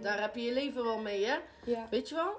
Daar 0.02 0.20
heb 0.20 0.34
je 0.34 0.42
je 0.42 0.52
leven 0.52 0.84
wel 0.84 0.98
mee, 0.98 1.24
hè? 1.24 1.34
Ja. 1.64 1.86
Weet 1.90 2.08
je 2.08 2.14
wel? 2.14 2.32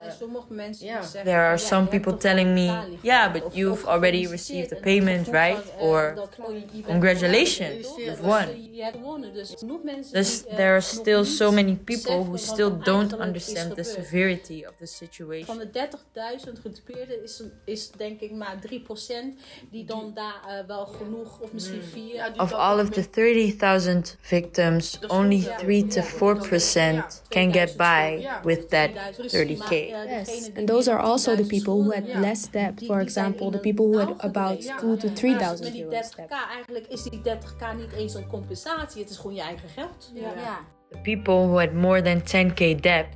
En 0.00 0.12
sommige 0.18 0.52
mensen 0.52 0.86
Ja. 0.86 1.00
die 1.00 1.08
zeggen 1.08 1.24
There 1.30 1.42
are 1.42 1.58
some 1.58 1.86
people 1.86 2.16
telling 2.16 2.52
me, 2.54 2.96
yeah, 3.02 3.32
but 3.32 3.42
you've 3.54 3.86
already 3.86 4.26
received 4.26 4.68
the 4.68 4.76
payment, 4.76 5.26
right? 5.26 5.70
eh, 5.78 5.82
Or 5.86 6.12
dat, 6.14 6.28
je- 6.36 6.54
je 6.54 6.60
bent 6.72 6.84
congratulations, 6.86 7.86
you've 7.96 8.22
won. 8.22 8.36
eh, 8.38 8.74
Je 8.74 8.82
hebt 8.82 8.96
gewonnen. 8.96 9.32
Dus 9.34 9.54
genoeg 9.58 9.82
mensen 9.82 10.12
There's, 10.12 10.40
die, 10.40 10.48
eh, 10.50 10.56
there 10.56 10.68
are 10.70 10.80
still 10.80 11.24
so 11.24 11.50
many 11.52 11.74
people 11.76 12.12
who 12.16 12.36
still 12.36 12.64
er 12.70 12.82
don't 12.82 13.12
understand 13.18 13.74
the 13.76 13.82
severity 13.82 14.58
of 14.68 14.70
the 14.70 14.74
Van 14.76 14.86
situation. 14.86 15.58
de 15.58 15.70
30.000 15.70 16.58
gedupeerden 16.62 17.22
is, 17.22 17.42
is 17.64 17.90
denk 17.90 18.20
ik 18.20 18.30
maar 18.30 18.56
3% 18.60 19.34
die 19.70 19.84
dan 19.84 20.12
daar 20.14 20.40
eh, 20.48 20.66
wel 20.66 20.86
genoeg, 20.86 21.40
of 21.40 21.52
misschien 21.52 21.82
4. 21.82 22.32
Of 22.36 22.52
all 22.52 22.80
of 22.80 22.88
the 22.90 23.00
mee- 23.00 23.10
30,000 23.10 24.16
victims, 24.20 24.98
only 25.08 25.48
3 25.58 25.86
to 25.86 26.00
4% 26.02 27.22
can 27.28 27.52
get 27.52 27.76
by 27.76 28.28
with 28.44 28.68
that 28.70 28.90
30k. 29.26 29.88
Uh, 29.94 30.04
yes, 30.08 30.50
and 30.54 30.68
those 30.68 30.90
are 30.90 31.00
also 31.00 31.34
the 31.36 31.44
people 31.46 31.82
who 31.82 31.90
had 31.90 32.06
less 32.20 32.50
debt. 32.50 32.82
For 32.86 33.00
example, 33.00 33.50
the 33.50 33.58
people 33.58 33.86
who 33.86 33.98
had 33.98 34.14
about 34.18 34.60
two 34.80 34.96
to 34.96 35.08
three 35.08 35.34
thousand 35.34 35.64
Met 35.64 35.72
die 35.72 35.84
euros 35.84 36.10
30k, 36.10 36.16
debt. 36.16 36.30
eigenlijk 36.54 36.86
is 36.86 37.02
die 37.02 37.20
30k 37.20 37.76
niet 37.76 37.92
eens 37.92 38.14
een 38.14 38.26
compensatie. 38.26 39.00
Het 39.00 39.10
is 39.10 39.16
gewoon 39.16 39.34
je 39.34 39.42
eigen 39.42 39.68
geld. 39.68 40.10
Ja. 40.14 40.58
The 40.90 40.98
people 41.02 41.34
who 41.34 41.58
had 41.58 41.72
more 41.72 42.02
than 42.02 42.20
10k 42.22 42.80
debt 42.80 43.06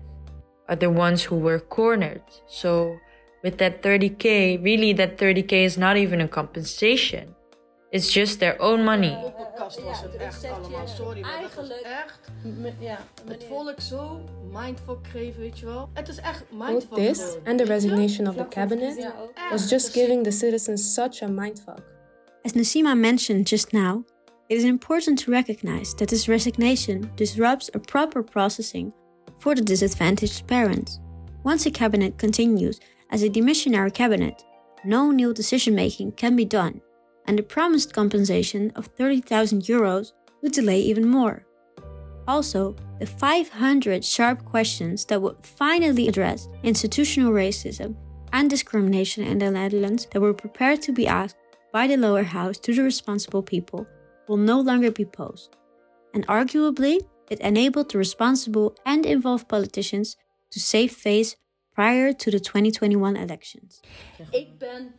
are 0.67 0.77
the 0.79 0.91
ones 0.91 1.25
who 1.27 1.41
were 1.41 1.67
cornered. 1.69 2.43
So, 2.47 2.99
with 3.43 3.57
that 3.59 3.73
30k, 3.81 4.61
really, 4.63 4.95
that 4.95 5.11
30k 5.17 5.53
is 5.53 5.77
not 5.77 5.97
even 5.97 6.21
a 6.21 6.29
compensation. 6.29 7.35
It's 7.95 8.13
just 8.13 8.39
their 8.39 8.57
own 8.61 8.85
money. 8.85 9.13
Poppenkast 9.23 9.81
was 9.85 10.01
het 10.03 10.13
dus 10.13 10.21
echt 10.21 10.45
allemaal. 10.51 10.87
Sorry, 10.89 11.21
maar 11.21 11.41
dat 11.43 11.55
was 11.55 11.69
eigenlijk- 11.71 12.05
echt... 12.05 12.21
M- 12.45 12.83
Ja, 12.85 12.99
Het 13.15 13.25
meneer- 13.25 13.47
volk 13.49 13.81
zo 13.81 14.21
mindfuck 14.53 15.03
kreeg, 15.03 15.37
weet 15.37 15.59
je 15.59 15.67
wel. 15.67 15.89
Het 15.93 16.09
is 16.09 16.17
echt 16.19 16.45
Both 16.51 16.95
this 16.95 17.37
and 17.45 17.59
the 17.59 17.65
resignation 17.65 18.29
of 18.29 18.35
the 18.37 18.49
cabinet 18.49 19.13
was 19.51 19.69
just 19.71 19.93
giving 19.93 20.25
the 20.25 20.31
citizens 20.31 20.95
such 20.95 21.23
a 21.23 21.27
mindfuck. 21.29 21.79
As 22.43 22.53
Nasima 22.53 22.95
mentioned 22.97 23.49
just 23.49 23.73
now, 23.73 24.05
it 24.47 24.57
is 24.57 24.65
important 24.65 25.25
to 25.25 25.31
recognize 25.31 25.95
that 25.95 26.09
this 26.09 26.27
resignation 26.27 27.11
disrupts 27.15 27.71
a 27.75 27.79
proper 27.79 28.25
processing 28.25 28.93
for 29.39 29.55
the 29.55 29.63
disadvantaged 29.63 30.45
parents. 30.47 31.01
Once 31.45 31.69
a 31.69 31.71
cabinet 31.71 32.19
continues 32.19 32.79
as 33.11 33.23
a 33.23 33.29
demissionary 33.29 33.91
cabinet, 33.93 34.45
no 34.85 35.11
new 35.13 35.33
decision 35.33 35.75
making 35.75 36.13
can 36.17 36.35
be 36.37 36.45
done, 36.47 36.81
and 37.27 37.39
the 37.39 37.43
promised 37.43 37.93
compensation 37.93 38.73
of 38.77 38.87
30,000 38.87 39.63
euros 39.63 40.13
would 40.43 40.53
delay 40.53 40.81
even 40.81 41.09
more. 41.09 41.47
Also, 42.27 42.75
the 43.01 43.07
500 43.07 44.05
sharp 44.05 44.45
questions 44.45 45.05
that 45.07 45.21
would 45.21 45.37
finally 45.43 46.09
address 46.09 46.49
institutional 46.63 47.33
racism 47.33 47.97
and 48.33 48.49
discrimination 48.49 49.25
in 49.25 49.39
the 49.39 49.51
Netherlands 49.51 50.07
that 50.11 50.21
were 50.21 50.35
prepared 50.35 50.81
to 50.83 50.93
be 50.93 51.07
asked 51.07 51.37
by 51.73 51.87
the 51.87 51.97
lower 51.97 52.23
house 52.23 52.59
to 52.59 52.75
the 52.75 52.83
responsible 52.83 53.43
people 53.43 53.87
will 54.29 54.37
no 54.37 54.61
longer 54.61 54.91
be 54.91 55.05
posed. 55.05 55.57
And 56.15 56.27
arguably, 56.27 57.01
it 57.31 57.41
enabled 57.41 57.91
the 57.91 57.99
responsible 57.99 58.77
and 58.87 59.05
involved 59.05 59.49
politicians 59.49 60.17
to 60.51 60.61
save 60.61 60.93
face 60.93 61.37
prior 61.75 62.13
to 62.13 62.31
the 62.31 62.41
2021 62.41 63.17
elections. 63.17 63.81
Ik 64.31 64.59
ben 64.59 64.95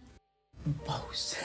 boos. 0.66 1.36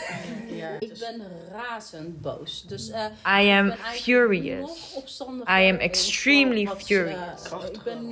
Ja, 0.51 0.69
ik 0.79 0.99
ben 0.99 1.23
razend 1.53 2.21
boos. 2.21 2.65
Dus, 2.67 2.91
eh, 2.91 3.05
I 3.43 3.51
am 3.51 3.73
furious. 3.73 4.95
I 5.49 5.69
am 5.71 5.77
extremely 5.77 6.65
wat, 6.67 6.77
eh, 6.77 6.83
furious. 6.85 7.43
ik 7.73 7.83
ben 7.85 8.11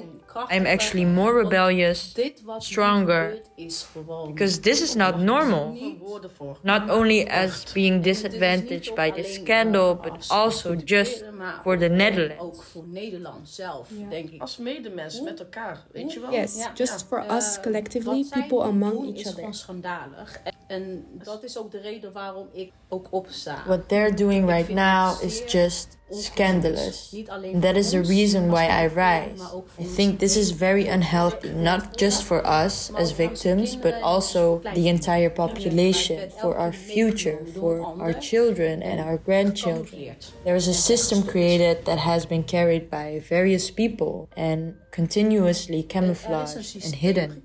I 0.52 0.56
am 0.58 0.66
actually 0.66 1.04
more 1.06 1.42
rebellious, 1.42 2.12
dit 2.12 2.42
wat 2.42 2.64
stronger, 2.64 3.40
is 3.56 3.86
because 4.26 4.60
this 4.60 4.82
is 4.82 4.94
not 4.94 5.16
normal. 5.18 5.74
geen 5.78 5.98
woorden 5.98 6.30
voor. 6.30 6.58
Not 6.62 6.90
only 6.90 7.26
as 7.26 7.72
being 7.72 8.02
Dit 8.02 8.16
is 8.16 8.22
niet 8.22 8.30
disadvantaged 8.30 8.94
by 8.94 9.10
this 9.22 9.34
scandal, 9.34 9.90
eh, 9.90 10.02
but 10.02 10.28
also 10.28 10.74
just 10.74 11.24
for 11.62 11.78
the 11.78 11.88
Netherlands. 11.88 12.42
Ook 12.42 12.62
voor 12.62 12.84
Nederland 12.86 13.48
zelf, 13.48 13.88
denk 14.10 14.30
ik. 14.30 14.40
Als 14.40 14.56
medemens 14.56 15.20
met 15.20 15.38
elkaar, 15.40 15.84
weet 15.92 16.12
je 16.12 16.20
wel? 16.20 16.30
Yes, 16.32 16.66
just 16.74 17.04
for 17.08 17.18
Eh, 17.18 17.36
us 17.36 17.60
collectively, 17.60 18.24
people 18.30 18.62
among 18.62 19.16
each 19.16 19.26
other. 19.26 19.54
schandalig. 19.54 20.40
En, 20.68 21.06
dat 21.24 21.42
is 21.42 21.58
ook 21.58 21.70
de 21.70 21.80
reden 21.80 22.12
waarom 22.12 22.48
ik 22.52 22.72
ook 22.88 23.06
opsta. 23.10 23.62
What 23.66 23.88
they're 23.88 24.14
doing 24.14 24.48
right 24.48 24.68
now 24.68 25.22
is 25.22 25.52
just. 25.52 25.97
Scandalous. 26.10 27.08
Niet 27.12 27.28
alleen 27.28 27.54
And 27.54 27.62
that 27.62 27.76
is 27.76 27.90
the 27.90 28.02
reason 28.02 28.50
why 28.50 28.64
I 28.64 28.86
rise. 28.86 29.42
maar 29.42 29.54
ook 29.54 29.68
voor 29.68 29.84
I 29.84 29.94
think 29.94 30.18
this 30.18 30.36
is 30.36 30.52
very 30.52 30.88
unhealthy, 30.88 31.48
not 31.48 32.00
just 32.00 32.22
for 32.22 32.42
us 32.64 32.90
as 32.94 33.12
victims, 33.12 33.78
but 33.78 33.94
also 34.02 34.60
the 34.74 34.86
entire 34.86 35.30
population, 35.30 36.30
for 36.36 36.56
our 36.56 36.72
future, 36.72 37.38
for 37.58 37.80
our 37.98 38.14
children 38.20 38.82
and 38.82 39.00
our 39.00 39.20
grandchildren. 39.24 40.16
There 40.44 40.56
is 40.56 40.68
a 40.68 40.72
system 40.72 41.24
created 41.24 41.84
that 41.84 41.98
has 41.98 42.26
been 42.26 42.44
carried 42.44 42.88
by 42.90 43.22
various 43.28 43.70
people 43.70 44.28
and 44.36 44.74
continuously 44.90 45.80
Er 45.80 45.88
camouflaged 45.88 46.84
and 46.84 46.94
hidden. 46.94 47.42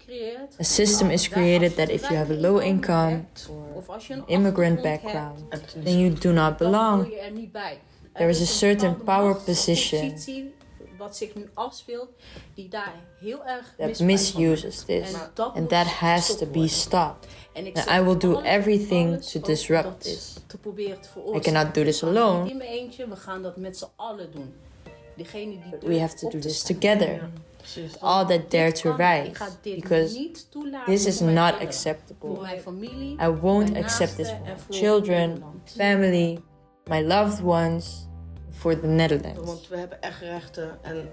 A 0.59 0.63
system 0.63 1.11
is 1.11 1.27
created 1.27 1.75
that 1.75 1.89
if 1.89 2.09
you 2.09 2.17
have 2.17 2.31
a 2.31 2.37
low 2.37 2.61
income 2.61 3.09
hebt, 3.09 3.49
of 3.75 3.89
als 3.89 4.07
je 4.07 4.13
een 4.13 4.23
immigrant 4.25 4.81
background, 4.81 5.43
then 5.83 5.99
you 5.99 6.13
do 6.13 6.31
not 6.31 6.57
belong. 6.57 7.11
Hoor 8.13 8.27
je 8.27 8.33
er 8.33 8.39
niet 8.39 8.39
bij. 8.39 8.39
There 8.39 8.39
Er 8.39 8.41
is 8.41 8.41
a 8.41 8.45
certain 8.45 9.03
power 9.03 9.35
position 9.35 10.13
wat 11.03 11.17
zich 11.17 11.35
nu 11.35 11.49
afspeelt, 11.53 12.09
die 12.53 12.69
daar 12.69 12.93
heel 13.19 13.45
erg 13.45 13.73
that 13.77 13.99
misuses 13.99 14.83
this, 14.85 15.13
and 15.35 15.69
that 15.69 15.87
has 15.87 16.37
to 16.37 16.45
be 16.45 16.67
stopped. 16.67 17.27
And 17.55 17.67
I 17.67 18.01
will 18.03 18.17
do 18.17 18.41
everything 18.41 19.21
to 19.21 19.39
disrupt 19.39 20.03
this. 20.03 20.33
Te 20.47 20.57
I 21.35 21.39
cannot 21.39 21.73
do 21.73 21.83
this 21.83 21.99
We 21.99 22.05
gaan 22.05 22.15
het 22.15 22.17
alone. 22.17 22.41
Niet 22.41 22.51
in 22.51 22.57
mijn 22.57 22.69
eentje, 22.69 23.07
we 23.07 23.15
gaan 23.15 23.41
dat 23.41 23.57
met 23.57 23.77
z'n 23.77 23.87
allen 23.95 24.31
doen. 24.31 24.53
Degene 25.15 25.51
die 25.51 25.69
But 25.69 25.83
we 25.83 25.99
have 25.99 26.15
to 26.15 26.29
do 26.29 26.39
this 26.39 26.63
together. 26.63 27.29
All 27.99 28.25
that 28.25 28.51
dare 28.51 28.71
to 28.71 28.95
kan 28.95 29.21
niet. 29.21 29.27
Ik 29.27 29.37
ga 29.37 29.49
rise. 29.63 29.79
Because 29.79 30.31
this 30.85 31.05
is 31.05 31.19
not 31.19 31.59
acceptable. 31.59 32.45
I 33.19 33.29
won't 33.29 33.75
accept 33.75 34.15
this 34.15 34.27
for 34.27 34.35
en 34.35 34.43
my 34.43 34.59
voor 34.59 34.75
children, 34.75 35.43
family, 35.65 36.39
my 36.89 37.01
loved 37.01 37.41
ones, 37.43 38.07
for 38.63 38.79
the 38.79 38.87
Netherlands. 38.87 39.39
Want 39.43 39.67
we 39.67 39.77
hebben 39.77 40.01
echt 40.01 40.21
rechten 40.21 40.77
en 40.81 41.09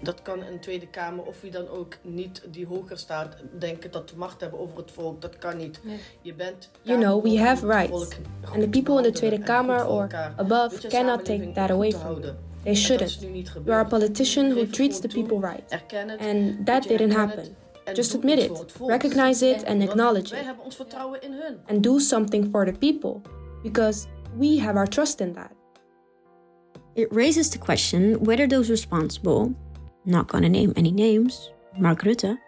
dat 0.00 0.22
kan 0.22 0.42
een 0.42 0.60
Tweede 0.60 0.86
Kamer 0.86 1.24
of 1.24 1.40
wie 1.40 1.50
dan 1.50 1.68
ook 1.68 1.96
niet 2.02 2.42
die 2.50 2.66
hoger 2.66 2.98
staat 2.98 3.36
denken 3.58 3.90
dat 3.90 4.10
we 4.10 4.16
macht 4.16 4.40
hebben 4.40 4.60
over 4.60 4.76
het 4.76 4.90
volk. 4.90 5.20
Dat 5.20 5.38
kan 5.38 5.56
niet. 5.56 5.80
Je 6.22 6.34
bent. 6.34 6.70
You 6.82 7.00
know, 7.00 7.22
we 7.22 7.38
have 7.38 7.66
rights. 7.66 8.16
And 8.52 8.60
the 8.60 8.68
people 8.68 8.96
in 8.96 9.02
the 9.02 9.10
Tweede 9.10 9.36
en 9.36 9.42
Kamer 9.42 9.86
or 9.86 10.08
above 10.36 10.70
Weet 10.70 10.86
cannot 10.86 11.24
take 11.24 11.52
that 11.52 11.70
away 11.70 11.90
from 11.90 12.20
you. 12.20 12.20
They 12.20 12.30
En 12.30 12.34
dat 12.62 12.66
is 12.72 12.80
shouldn't. 12.80 13.20
You 13.64 13.70
are 13.70 13.84
a 13.84 13.88
politician 13.88 14.50
who 14.50 14.66
treats 14.66 15.00
the 15.00 15.08
people 15.08 15.48
right. 15.48 15.82
And 16.18 16.66
that 16.66 16.88
didn't 16.88 17.12
happen. 17.12 17.56
Just 17.92 18.14
admit 18.14 18.38
it, 18.38 18.74
recognize 18.80 19.50
it, 19.50 19.64
and 19.64 19.82
acknowledge 19.82 20.32
it. 20.32 20.44
And 21.66 21.82
do 21.82 21.98
something 21.98 22.50
for 22.50 22.64
the 22.64 22.72
people, 22.72 23.20
because 23.62 24.06
we 24.36 24.58
have 24.58 24.76
our 24.76 24.86
trust 24.86 25.20
in 25.20 25.32
that. 25.34 25.54
It 26.94 27.12
raises 27.12 27.50
the 27.50 27.58
question 27.58 28.22
whether 28.24 28.46
those 28.46 28.70
responsible, 28.70 29.54
not 30.04 30.28
gonna 30.28 30.48
name 30.48 30.72
any 30.76 30.92
names, 30.92 31.50
Mark 31.78 32.02
Rutte, 32.02 32.38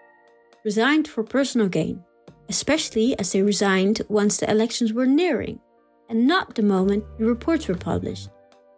resigned 0.64 1.08
for 1.08 1.22
personal 1.22 1.68
gain, 1.68 2.02
especially 2.48 3.18
as 3.18 3.32
they 3.32 3.42
resigned 3.42 4.02
once 4.08 4.36
the 4.36 4.50
elections 4.50 4.92
were 4.92 5.06
nearing, 5.06 5.60
and 6.08 6.26
not 6.26 6.54
the 6.54 6.62
moment 6.62 7.04
the 7.18 7.24
reports 7.24 7.68
were 7.68 7.74
published. 7.74 8.28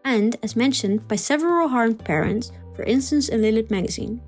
And, 0.04 0.36
as 0.42 0.54
mentioned 0.54 1.08
by 1.08 1.16
several 1.16 1.68
harmed 1.68 2.04
parents, 2.04 2.52
for 2.74 2.84
instance 2.84 3.28
in 3.28 3.42
Lilith 3.42 3.70
magazine, 3.70 4.20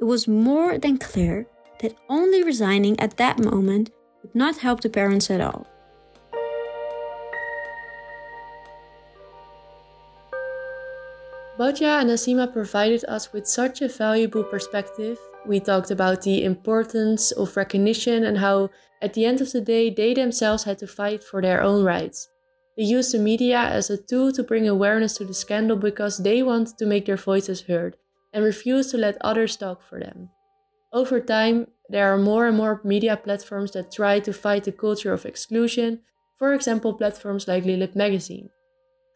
it 0.00 0.04
was 0.04 0.26
more 0.26 0.78
than 0.78 0.98
clear 0.98 1.46
that 1.80 1.94
only 2.08 2.42
resigning 2.42 2.98
at 2.98 3.16
that 3.18 3.38
moment 3.38 3.90
would 4.22 4.34
not 4.34 4.58
help 4.58 4.80
the 4.80 4.88
parents 4.88 5.30
at 5.30 5.40
all. 5.40 5.66
Batja 11.58 12.00
and 12.00 12.08
Asima 12.08 12.50
provided 12.50 13.04
us 13.08 13.32
with 13.32 13.46
such 13.46 13.82
a 13.82 13.88
valuable 13.88 14.42
perspective. 14.42 15.18
We 15.46 15.60
talked 15.60 15.90
about 15.90 16.22
the 16.22 16.44
importance 16.44 17.30
of 17.32 17.56
recognition 17.56 18.24
and 18.24 18.38
how, 18.38 18.70
at 19.02 19.12
the 19.12 19.26
end 19.26 19.42
of 19.42 19.52
the 19.52 19.60
day, 19.60 19.90
they 19.90 20.14
themselves 20.14 20.64
had 20.64 20.78
to 20.78 20.86
fight 20.86 21.22
for 21.22 21.42
their 21.42 21.62
own 21.62 21.84
rights. 21.84 22.28
They 22.78 22.84
used 22.84 23.12
the 23.12 23.18
media 23.18 23.58
as 23.58 23.90
a 23.90 23.98
tool 23.98 24.32
to 24.32 24.42
bring 24.42 24.66
awareness 24.66 25.14
to 25.18 25.26
the 25.26 25.34
scandal 25.34 25.76
because 25.76 26.18
they 26.18 26.42
wanted 26.42 26.78
to 26.78 26.86
make 26.86 27.04
their 27.04 27.18
voices 27.18 27.62
heard 27.62 27.96
and 28.32 28.42
refused 28.42 28.90
to 28.92 28.96
let 28.96 29.18
others 29.20 29.56
talk 29.56 29.82
for 29.82 30.00
them. 30.00 30.30
Over 30.90 31.20
time, 31.20 31.66
there 31.90 32.10
are 32.12 32.18
more 32.18 32.46
and 32.46 32.56
more 32.56 32.80
media 32.82 33.18
platforms 33.18 33.72
that 33.72 33.92
try 33.92 34.20
to 34.20 34.32
fight 34.32 34.64
the 34.64 34.72
culture 34.72 35.12
of 35.12 35.26
exclusion, 35.26 36.00
for 36.38 36.54
example, 36.54 36.94
platforms 36.94 37.46
like 37.46 37.66
Lilith 37.66 37.94
Magazine. 37.94 38.48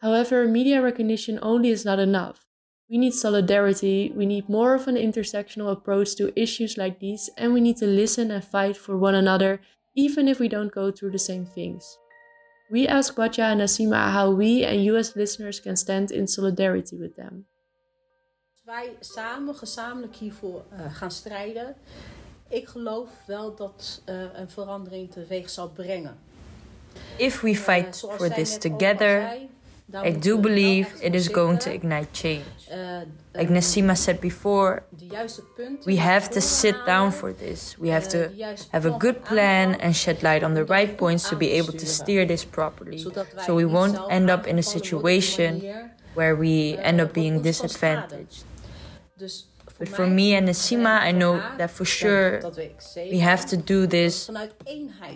However, 0.01 0.47
media 0.47 0.81
recognition 0.81 1.39
only 1.41 1.69
is 1.69 1.85
not 1.85 1.99
enough. 1.99 2.45
We 2.89 2.97
need 2.97 3.13
solidarity, 3.13 4.13
we 4.15 4.25
need 4.25 4.47
more 4.47 4.73
of 4.73 4.87
an 4.87 4.95
intersectional 4.95 5.71
approach 5.71 6.15
to 6.15 6.31
issues 6.39 6.77
like 6.77 6.99
these, 6.99 7.29
and 7.37 7.53
we 7.53 7.59
need 7.59 7.77
to 7.77 7.85
listen 7.85 8.31
and 8.31 8.43
fight 8.43 8.77
for 8.77 8.97
one 8.97 9.15
another, 9.15 9.59
even 9.95 10.27
if 10.27 10.39
we 10.39 10.47
don't 10.47 10.71
go 10.71 10.91
through 10.91 11.11
the 11.11 11.19
same 11.19 11.45
things. 11.45 11.97
We 12.69 12.87
ask 12.87 13.15
Batja 13.15 13.51
and 13.51 13.61
Nasima 13.61 14.11
how 14.11 14.31
we 14.31 14.63
and 14.63 14.83
you 14.83 14.97
as 14.97 15.15
listeners 15.15 15.59
can 15.59 15.75
stand 15.75 16.11
in 16.11 16.27
solidarity 16.27 16.97
with 16.97 17.15
them. 17.15 17.45
Wij 18.63 18.95
samen, 18.99 19.55
gezamenlijk 19.55 20.15
hiervoor 20.15 20.63
uh, 20.73 20.95
gaan 20.95 21.11
strijden. 21.11 21.75
Ik 22.49 22.67
geloof 22.67 23.09
wel 23.25 23.55
dat 23.55 24.01
uh, 24.09 24.23
een 24.33 24.49
verandering 24.49 25.11
teweeg 25.11 25.49
zal 25.49 25.69
brengen. 25.69 26.17
If 27.17 27.41
we 27.41 27.55
fight 27.55 28.03
uh, 28.03 28.13
for 28.13 28.29
this 28.29 28.57
together, 28.57 29.21
zei, 29.21 29.49
I 29.93 30.11
do 30.11 30.37
believe 30.37 30.93
it 31.01 31.15
is 31.15 31.29
going 31.29 31.59
to 31.59 31.73
ignite 31.73 32.11
change. 32.11 32.45
Like 33.33 33.47
Nasima 33.47 33.95
said 33.95 34.19
before, 34.19 34.83
we 35.85 35.95
have 35.95 36.29
to 36.31 36.41
sit 36.41 36.75
down 36.85 37.11
for 37.11 37.31
this. 37.31 37.77
We 37.79 37.89
have 37.89 38.09
to 38.09 38.31
have 38.73 38.85
a 38.85 38.91
good 38.91 39.23
plan 39.23 39.75
and 39.75 39.95
shed 39.95 40.23
light 40.23 40.43
on 40.43 40.55
the 40.55 40.65
right 40.65 40.97
points 40.97 41.29
to 41.29 41.35
be 41.37 41.51
able 41.51 41.71
to 41.73 41.85
steer 41.85 42.25
this 42.25 42.43
properly. 42.43 43.05
So 43.45 43.55
we 43.55 43.63
won't 43.65 43.97
end 44.11 44.29
up 44.29 44.45
in 44.45 44.59
a 44.59 44.63
situation 44.63 45.63
where 46.15 46.35
we 46.35 46.77
end 46.79 46.99
up 46.99 47.13
being 47.13 47.41
disadvantaged. 47.41 48.43
But 49.79 49.89
for 49.89 50.07
me 50.07 50.33
and 50.33 50.47
Nasima, 50.47 50.99
I 50.99 51.11
know 51.11 51.41
that 51.57 51.69
for 51.71 51.85
sure 51.85 52.41
we 52.97 53.19
have 53.19 53.45
to 53.47 53.57
do 53.57 53.85
this 53.85 54.29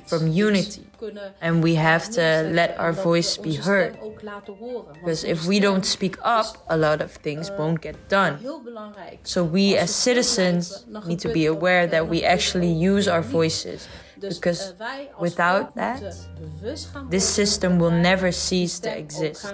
from 0.06 0.28
unity. 0.28 0.86
And 1.41 1.63
we 1.63 1.76
have 1.76 2.10
to 2.12 2.50
let 2.52 2.78
our 2.80 2.93
voice 2.93 3.38
be 3.38 3.56
heard. 3.56 3.97
Because 4.93 5.24
if 5.24 5.45
we 5.47 5.60
don't 5.60 5.86
speak 5.86 6.17
up, 6.24 6.63
a 6.69 6.78
lot 6.78 7.02
of 7.02 7.12
things 7.12 7.50
won't 7.58 7.82
get 7.82 8.08
done. 8.08 8.38
So 9.24 9.43
we 9.43 9.76
as 9.78 9.89
citizens 9.89 10.86
need 11.08 11.19
to 11.19 11.30
be 11.30 11.45
aware 11.47 11.88
that 11.88 12.08
we 12.08 12.24
actually 12.24 12.71
use 12.71 13.08
our 13.08 13.21
voices. 13.21 13.88
Because 14.19 14.76
without 15.19 15.76
that, 15.76 16.04
this 17.10 17.28
system 17.28 17.80
will 17.80 17.91
never 17.91 18.32
cease 18.32 18.80
to 18.80 18.95
exist. 18.95 19.54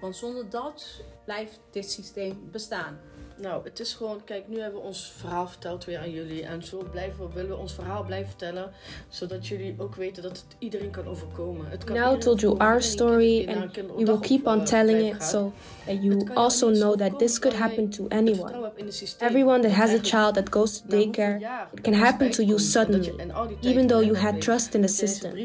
Want 0.00 0.16
zonder 0.16 0.50
dat 0.50 1.02
blijft 1.24 1.60
dit 1.70 1.90
systeem 1.90 2.48
bestaan. 2.52 2.98
Nou, 3.40 3.64
het 3.64 3.80
is 3.80 3.92
gewoon, 3.92 4.20
kijk, 4.24 4.48
nu 4.48 4.60
hebben 4.60 4.80
we 4.80 4.86
ons 4.86 5.12
verhaal 5.16 5.48
verteld 5.48 5.84
weer 5.84 5.98
aan 5.98 6.10
jullie. 6.10 6.42
En 6.42 6.62
zo 6.62 6.88
blijven 6.90 7.28
we, 7.28 7.34
willen 7.34 7.50
we 7.50 7.56
ons 7.56 7.72
verhaal 7.72 8.04
blijven 8.04 8.28
vertellen. 8.28 8.70
Zodat 9.08 9.46
jullie 9.46 9.74
ook 9.78 9.94
weten 9.94 10.22
dat 10.22 10.30
het 10.30 10.56
iedereen 10.58 10.90
kan 10.90 11.06
overkomen. 11.06 11.66
Het 11.70 11.84
kan 11.84 11.96
Now 11.96 12.20
told 12.20 12.40
you 12.40 12.58
our 12.58 12.82
story 12.82 13.48
and 13.48 13.76
we 13.76 14.04
will 14.04 14.18
keep 14.18 14.46
on 14.46 14.60
eh, 14.60 14.64
telling 14.64 15.14
it 15.14 15.22
so 15.22 15.52
that 15.86 16.02
you 16.02 16.26
also 16.34 16.70
know 16.72 16.96
that 16.96 17.18
this 17.18 17.38
could 17.38 17.56
happen 17.56 17.90
to 17.90 18.06
anyone. 18.08 18.72
Everyone 19.18 19.62
that 19.62 19.72
has 19.72 19.90
a 19.90 20.00
child 20.00 20.34
that 20.34 20.50
goes 20.50 20.80
to 20.80 20.88
daycare, 20.88 21.40
it 21.72 21.82
can 21.82 21.94
happen 21.94 22.30
to 22.30 22.44
you 22.44 22.58
suddenly, 22.58 23.12
even 23.60 23.86
though 23.86 24.04
you 24.04 24.14
had 24.14 24.40
trust 24.40 24.74
in 24.74 24.82
the 24.82 24.88
system. 24.88 25.36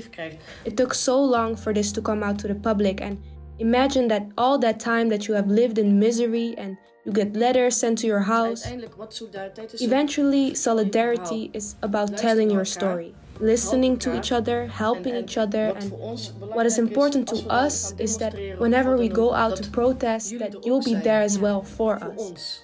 It 0.64 0.76
took 0.76 0.94
so 0.94 1.24
long 1.24 1.56
for 1.56 1.74
this 1.74 1.92
to 1.92 2.02
come 2.02 2.24
out 2.24 2.40
to 2.40 2.48
the 2.48 2.56
public 2.56 3.02
and 3.02 3.18
imagine 3.60 4.08
that 4.10 4.28
all 4.38 4.58
that 4.60 4.80
time 4.80 5.10
that 5.10 5.28
you 5.28 5.34
have 5.36 5.48
lived 5.48 5.78
in 5.78 6.00
misery 6.00 6.56
and 6.58 6.78
you 7.06 7.12
get 7.12 7.36
letters 7.36 7.76
sent 7.76 7.98
to 8.00 8.08
your 8.08 8.22
house. 8.22 8.66
Eventually, 9.82 10.56
solidarity 10.56 11.52
is 11.54 11.76
about 11.82 12.18
telling 12.18 12.50
your 12.50 12.64
story, 12.64 13.14
listening 13.40 13.98
to 13.98 14.18
each 14.18 14.32
other, 14.32 14.68
helping 14.68 15.16
each 15.16 15.38
other, 15.38 15.74
and 15.76 15.92
what 16.56 16.66
is 16.66 16.78
important 16.78 17.28
to 17.28 17.46
us 17.50 17.94
is 18.00 18.18
that 18.20 18.34
whenever 18.58 18.96
we 18.96 19.10
go 19.10 19.34
out 19.34 19.58
to 19.58 19.70
protest, 19.70 20.40
that 20.40 20.66
you'll 20.66 20.82
be 20.82 20.96
there 20.96 21.22
as 21.22 21.38
well 21.38 21.62
for 21.62 22.02
us. 22.02 22.62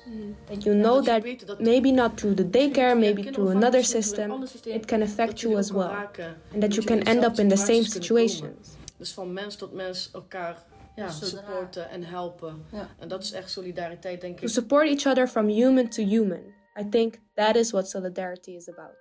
And 0.49 0.65
you 0.65 0.73
know 0.73 1.01
that 1.01 1.59
maybe 1.59 1.91
not 1.91 2.17
through 2.17 2.35
the 2.35 2.45
daycare, 2.45 2.97
maybe 2.97 3.23
through 3.23 3.49
another 3.49 3.83
system, 3.83 4.45
it 4.65 4.87
can 4.87 5.03
affect 5.03 5.43
you 5.43 5.57
as 5.57 5.73
well, 5.73 6.09
and 6.53 6.63
that 6.63 6.77
you 6.77 6.83
can 6.83 7.05
end 7.07 7.25
up 7.25 7.39
in 7.39 7.49
the 7.49 7.57
same 7.57 7.83
situations. 7.83 8.77
Ja, 10.99 11.09
supporten 11.09 11.89
en 11.89 12.03
helpen. 12.03 12.65
Ja. 12.71 12.87
En 12.99 13.07
dat 13.07 13.23
is 13.23 13.31
echt 13.31 13.51
solidariteit, 13.51 14.21
denk 14.21 14.33
ik. 14.33 14.41
To 14.41 14.47
support 14.47 14.87
each 14.87 15.05
other 15.05 15.27
from 15.27 15.47
human 15.47 15.89
to 15.89 16.03
human. 16.03 16.57
I 16.79 16.89
think 16.89 17.19
that 17.33 17.55
is 17.55 17.71
what 17.71 17.89
solidarity 17.89 18.51
is 18.51 18.69
about. 18.69 18.95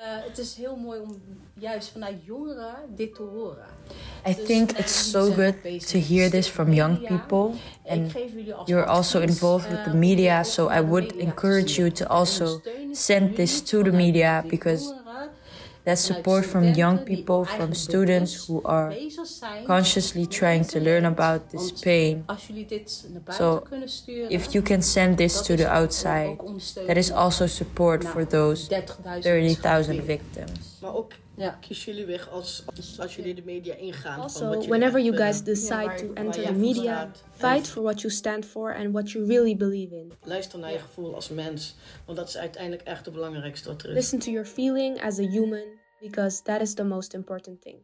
Uh, 0.00 0.06
het 0.06 0.38
is 0.38 0.54
heel 0.54 0.76
mooi 0.76 1.00
om 1.00 1.22
juist 1.54 1.88
vanuit 1.88 2.24
jongeren 2.24 2.74
dit 2.94 3.14
te 3.14 3.22
horen. 3.22 3.66
I 4.26 4.34
dus 4.34 4.44
think 4.46 4.70
it's 4.70 5.10
so 5.10 5.32
good 5.32 5.54
to 5.88 5.98
hear 5.98 6.30
this 6.30 6.48
from 6.48 6.72
young 6.72 7.06
people. 7.06 7.58
And 7.86 8.12
you're 8.64 8.86
also 8.86 9.20
involved 9.20 9.70
with 9.70 9.84
the 9.84 9.94
media, 9.94 10.42
so 10.42 10.70
I 10.70 10.80
would 10.80 11.12
encourage 11.12 11.76
you 11.76 11.90
to 11.90 12.06
also 12.06 12.60
send 12.92 13.36
this 13.36 13.62
to 13.62 13.82
the 13.82 13.92
media 13.92 14.44
because 14.48 14.94
that 15.84 15.98
support 15.98 16.44
from 16.46 16.74
young 16.74 16.98
people, 16.98 17.44
from 17.44 17.74
students 17.74 18.46
who 18.46 18.62
are 18.64 18.98
consciously 19.64 20.26
trying 20.26 20.64
to 20.64 20.80
learn 20.80 21.04
about 21.04 21.50
this 21.50 21.72
pain. 21.72 22.24
So, 23.28 23.64
if 24.28 24.54
you 24.54 24.62
can 24.62 24.82
send 24.82 25.18
this 25.18 25.40
to 25.42 25.56
the 25.56 25.68
outside, 25.70 26.40
that 26.86 26.98
is 26.98 27.10
also 27.10 27.46
support 27.46 28.04
for 28.04 28.24
those 28.24 28.72
30,000 29.22 30.02
victims. 30.02 30.84
Ja. 31.40 31.56
Kies 31.60 31.84
jullie 31.84 32.06
weg 32.06 32.28
als, 32.28 32.64
als 32.98 33.16
jullie 33.16 33.34
de 33.34 33.42
media 33.42 33.74
ingaan. 33.74 34.20
Also, 34.20 34.60
whenever 34.68 35.00
you 35.00 35.16
guys 35.16 35.42
decide 35.42 35.94
to 35.94 36.12
enter 36.14 36.44
the 36.44 36.52
media, 36.52 37.10
fight 37.32 37.68
for 37.68 37.82
what 37.82 38.00
you 38.00 38.12
stand 38.12 38.46
for 38.46 38.74
and 38.74 38.92
what 38.92 39.10
you 39.10 39.26
really 39.26 39.56
believe 39.56 39.94
in. 39.94 40.12
Luister 40.24 40.58
naar 40.58 40.72
je 40.72 40.78
gevoel 40.78 41.14
als 41.14 41.28
mens, 41.28 41.74
want 42.04 42.18
dat 42.18 42.28
is 42.28 42.36
uiteindelijk 42.36 42.82
echt 42.82 43.04
het 43.04 43.14
belangrijkste 43.14 43.68
wat 43.68 43.82
er 43.82 43.88
is. 43.88 43.94
Listen 43.94 44.18
to 44.18 44.30
your 44.30 44.46
feeling 44.46 45.02
as 45.02 45.18
a 45.18 45.22
human, 45.22 45.64
because 46.00 46.42
that 46.42 46.60
is 46.60 46.74
the 46.74 46.84
most 46.84 47.14
important 47.14 47.60
thing. 47.60 47.78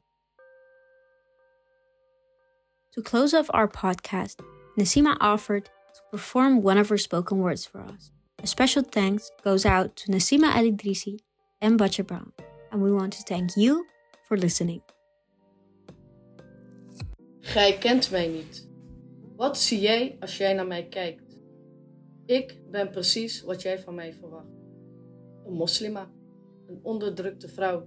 To 2.91 3.03
close 3.03 3.39
off 3.39 3.51
our 3.51 3.71
podcast, 3.71 4.43
Nasima 4.75 5.17
offered 5.19 5.65
to 5.65 6.01
perform 6.11 6.65
one 6.65 6.81
of 6.81 6.89
her 6.89 6.99
spoken 6.99 7.39
words 7.39 7.67
for 7.67 7.81
us. 7.95 8.11
A 8.43 8.47
special 8.47 8.83
thanks 8.91 9.31
goes 9.43 9.65
out 9.65 9.97
to 9.97 10.13
Nasima 10.13 10.55
El 10.55 10.65
Idrisi 10.65 11.21
and 11.59 11.77
Butcher 11.77 12.05
Brown 12.05 12.33
and 12.71 12.83
we 12.83 12.91
want 12.91 13.13
to 13.13 13.35
thank 13.35 13.51
you 13.55 13.87
for 14.23 14.37
listening. 14.39 14.83
Gij 17.41 17.79
kent 17.79 18.11
mij 18.11 18.27
niet. 18.27 18.69
Wat 19.37 19.59
zie 19.59 19.81
jij 19.81 20.17
als 20.21 20.37
jij 20.37 20.55
naar 20.55 20.67
mij 20.67 20.87
kijkt? 20.89 21.39
Ik 22.27 22.61
ben 22.71 22.91
precies 22.91 23.43
wat 23.43 23.63
jij 23.63 23.79
van 23.79 23.95
mij 23.95 24.13
verwacht. 24.13 24.57
Een 25.45 25.53
moslima, 25.53 26.11
een 26.67 26.81
onderdrukte 26.83 27.49
vrouw, 27.49 27.87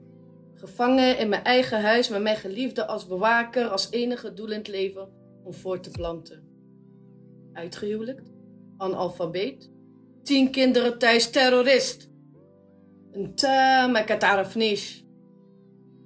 gevangen 0.54 1.18
in 1.18 1.30
mijn 1.30 1.44
eigen 1.44 1.82
huis 1.82 2.10
met 2.10 2.22
mijn 2.22 2.36
geliefde 2.36 2.86
als 2.86 3.08
bewaker, 3.08 3.68
als 3.68 3.92
enige 3.92 4.34
doel 4.34 4.52
in 4.52 4.58
het 4.58 4.68
leven 4.68 5.10
om 5.44 5.54
voor 5.54 5.80
te 5.80 5.92
planten. 5.92 6.48
Uitgehuwelijkt, 7.54 8.32
analfabeet, 8.78 9.72
tien 10.24 10.52
kinderen 10.52 10.98
thuis, 10.98 11.30
terrorist. 11.30 12.09
انت 13.17 13.47
ما 13.93 14.01
كتعرفنيش 14.01 15.05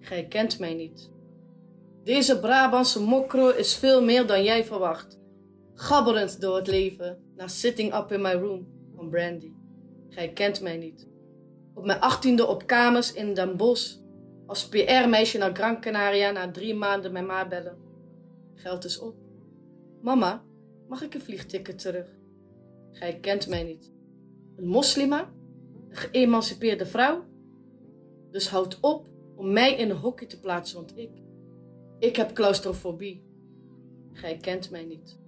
Gij 0.00 0.26
kent 0.26 0.58
mij 0.58 0.74
niet. 0.74 1.10
Deze 2.04 2.40
Brabantse 2.40 3.00
mokro 3.00 3.48
is 3.48 3.74
veel 3.74 4.04
meer 4.04 4.26
dan 4.26 4.42
jij 4.42 4.64
verwacht. 4.64 5.20
Gabberend 5.74 6.40
door 6.40 6.56
het 6.56 6.66
leven, 6.66 7.18
na 7.36 7.48
sitting 7.48 7.94
up 7.94 8.12
in 8.12 8.22
my 8.22 8.32
room 8.32 8.66
van 8.96 9.10
Brandy. 9.10 9.52
Gij 10.08 10.32
kent 10.32 10.60
mij 10.60 10.76
niet. 10.76 11.08
Op 11.74 11.84
mijn 11.84 12.00
achttiende 12.00 12.46
op 12.46 12.66
kamers 12.66 13.12
in 13.12 13.34
Den 13.34 13.56
Bosch. 13.56 13.96
Als 14.46 14.68
PR-meisje 14.68 15.38
naar 15.38 15.54
Gran 15.54 15.80
Canaria 15.80 16.30
na 16.30 16.50
drie 16.50 16.74
maanden 16.74 17.12
mijn 17.12 17.26
ma 17.26 17.48
bellen. 17.48 17.76
Geld 18.54 18.84
is 18.84 18.98
op. 18.98 19.14
Mama, 20.02 20.44
mag 20.88 21.02
ik 21.02 21.14
een 21.14 21.20
vliegticket 21.20 21.78
terug? 21.78 22.08
Gij 22.92 23.18
kent 23.20 23.48
mij 23.48 23.62
niet. 23.62 23.92
Een 24.56 24.66
moslima? 24.66 25.32
Geëmancipeerde 25.93 26.85
vrouw? 26.85 27.23
Dus 28.31 28.49
houd 28.49 28.79
op 28.79 29.07
om 29.35 29.51
mij 29.51 29.77
in 29.77 29.89
een 29.89 29.97
hokje 29.97 30.25
te 30.25 30.39
plaatsen, 30.39 30.75
want 30.75 30.97
ik, 30.97 31.09
ik 31.99 32.15
heb 32.15 32.33
claustrofobie. 32.33 33.23
Gij 34.11 34.37
kent 34.37 34.71
mij 34.71 34.83
niet. 34.83 35.19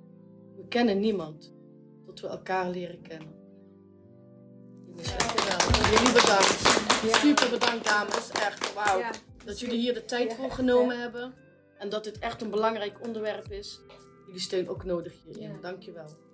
We 0.55 0.67
kennen 0.67 0.99
niemand 0.99 1.53
tot 2.05 2.19
we 2.19 2.27
elkaar 2.27 2.69
leren 2.69 3.01
kennen. 3.01 3.33
Dankjewel. 4.95 5.91
Jullie 5.91 6.13
bedankt. 6.13 7.15
Super 7.15 7.49
bedankt, 7.49 7.85
dames. 7.85 8.31
Echt, 8.31 8.73
wauw. 8.73 9.01
Dat 9.45 9.59
jullie 9.59 9.79
hier 9.79 9.93
de 9.93 10.05
tijd 10.05 10.33
voor 10.33 10.51
genomen 10.51 10.99
hebben. 10.99 11.33
En 11.77 11.89
dat 11.89 12.03
dit 12.03 12.19
echt 12.19 12.41
een 12.41 12.49
belangrijk 12.49 13.05
onderwerp 13.07 13.51
is. 13.51 13.81
Jullie 14.25 14.41
steun 14.41 14.69
ook 14.69 14.83
nodig 14.83 15.13
hierin. 15.25 15.57
Dankjewel. 15.61 16.24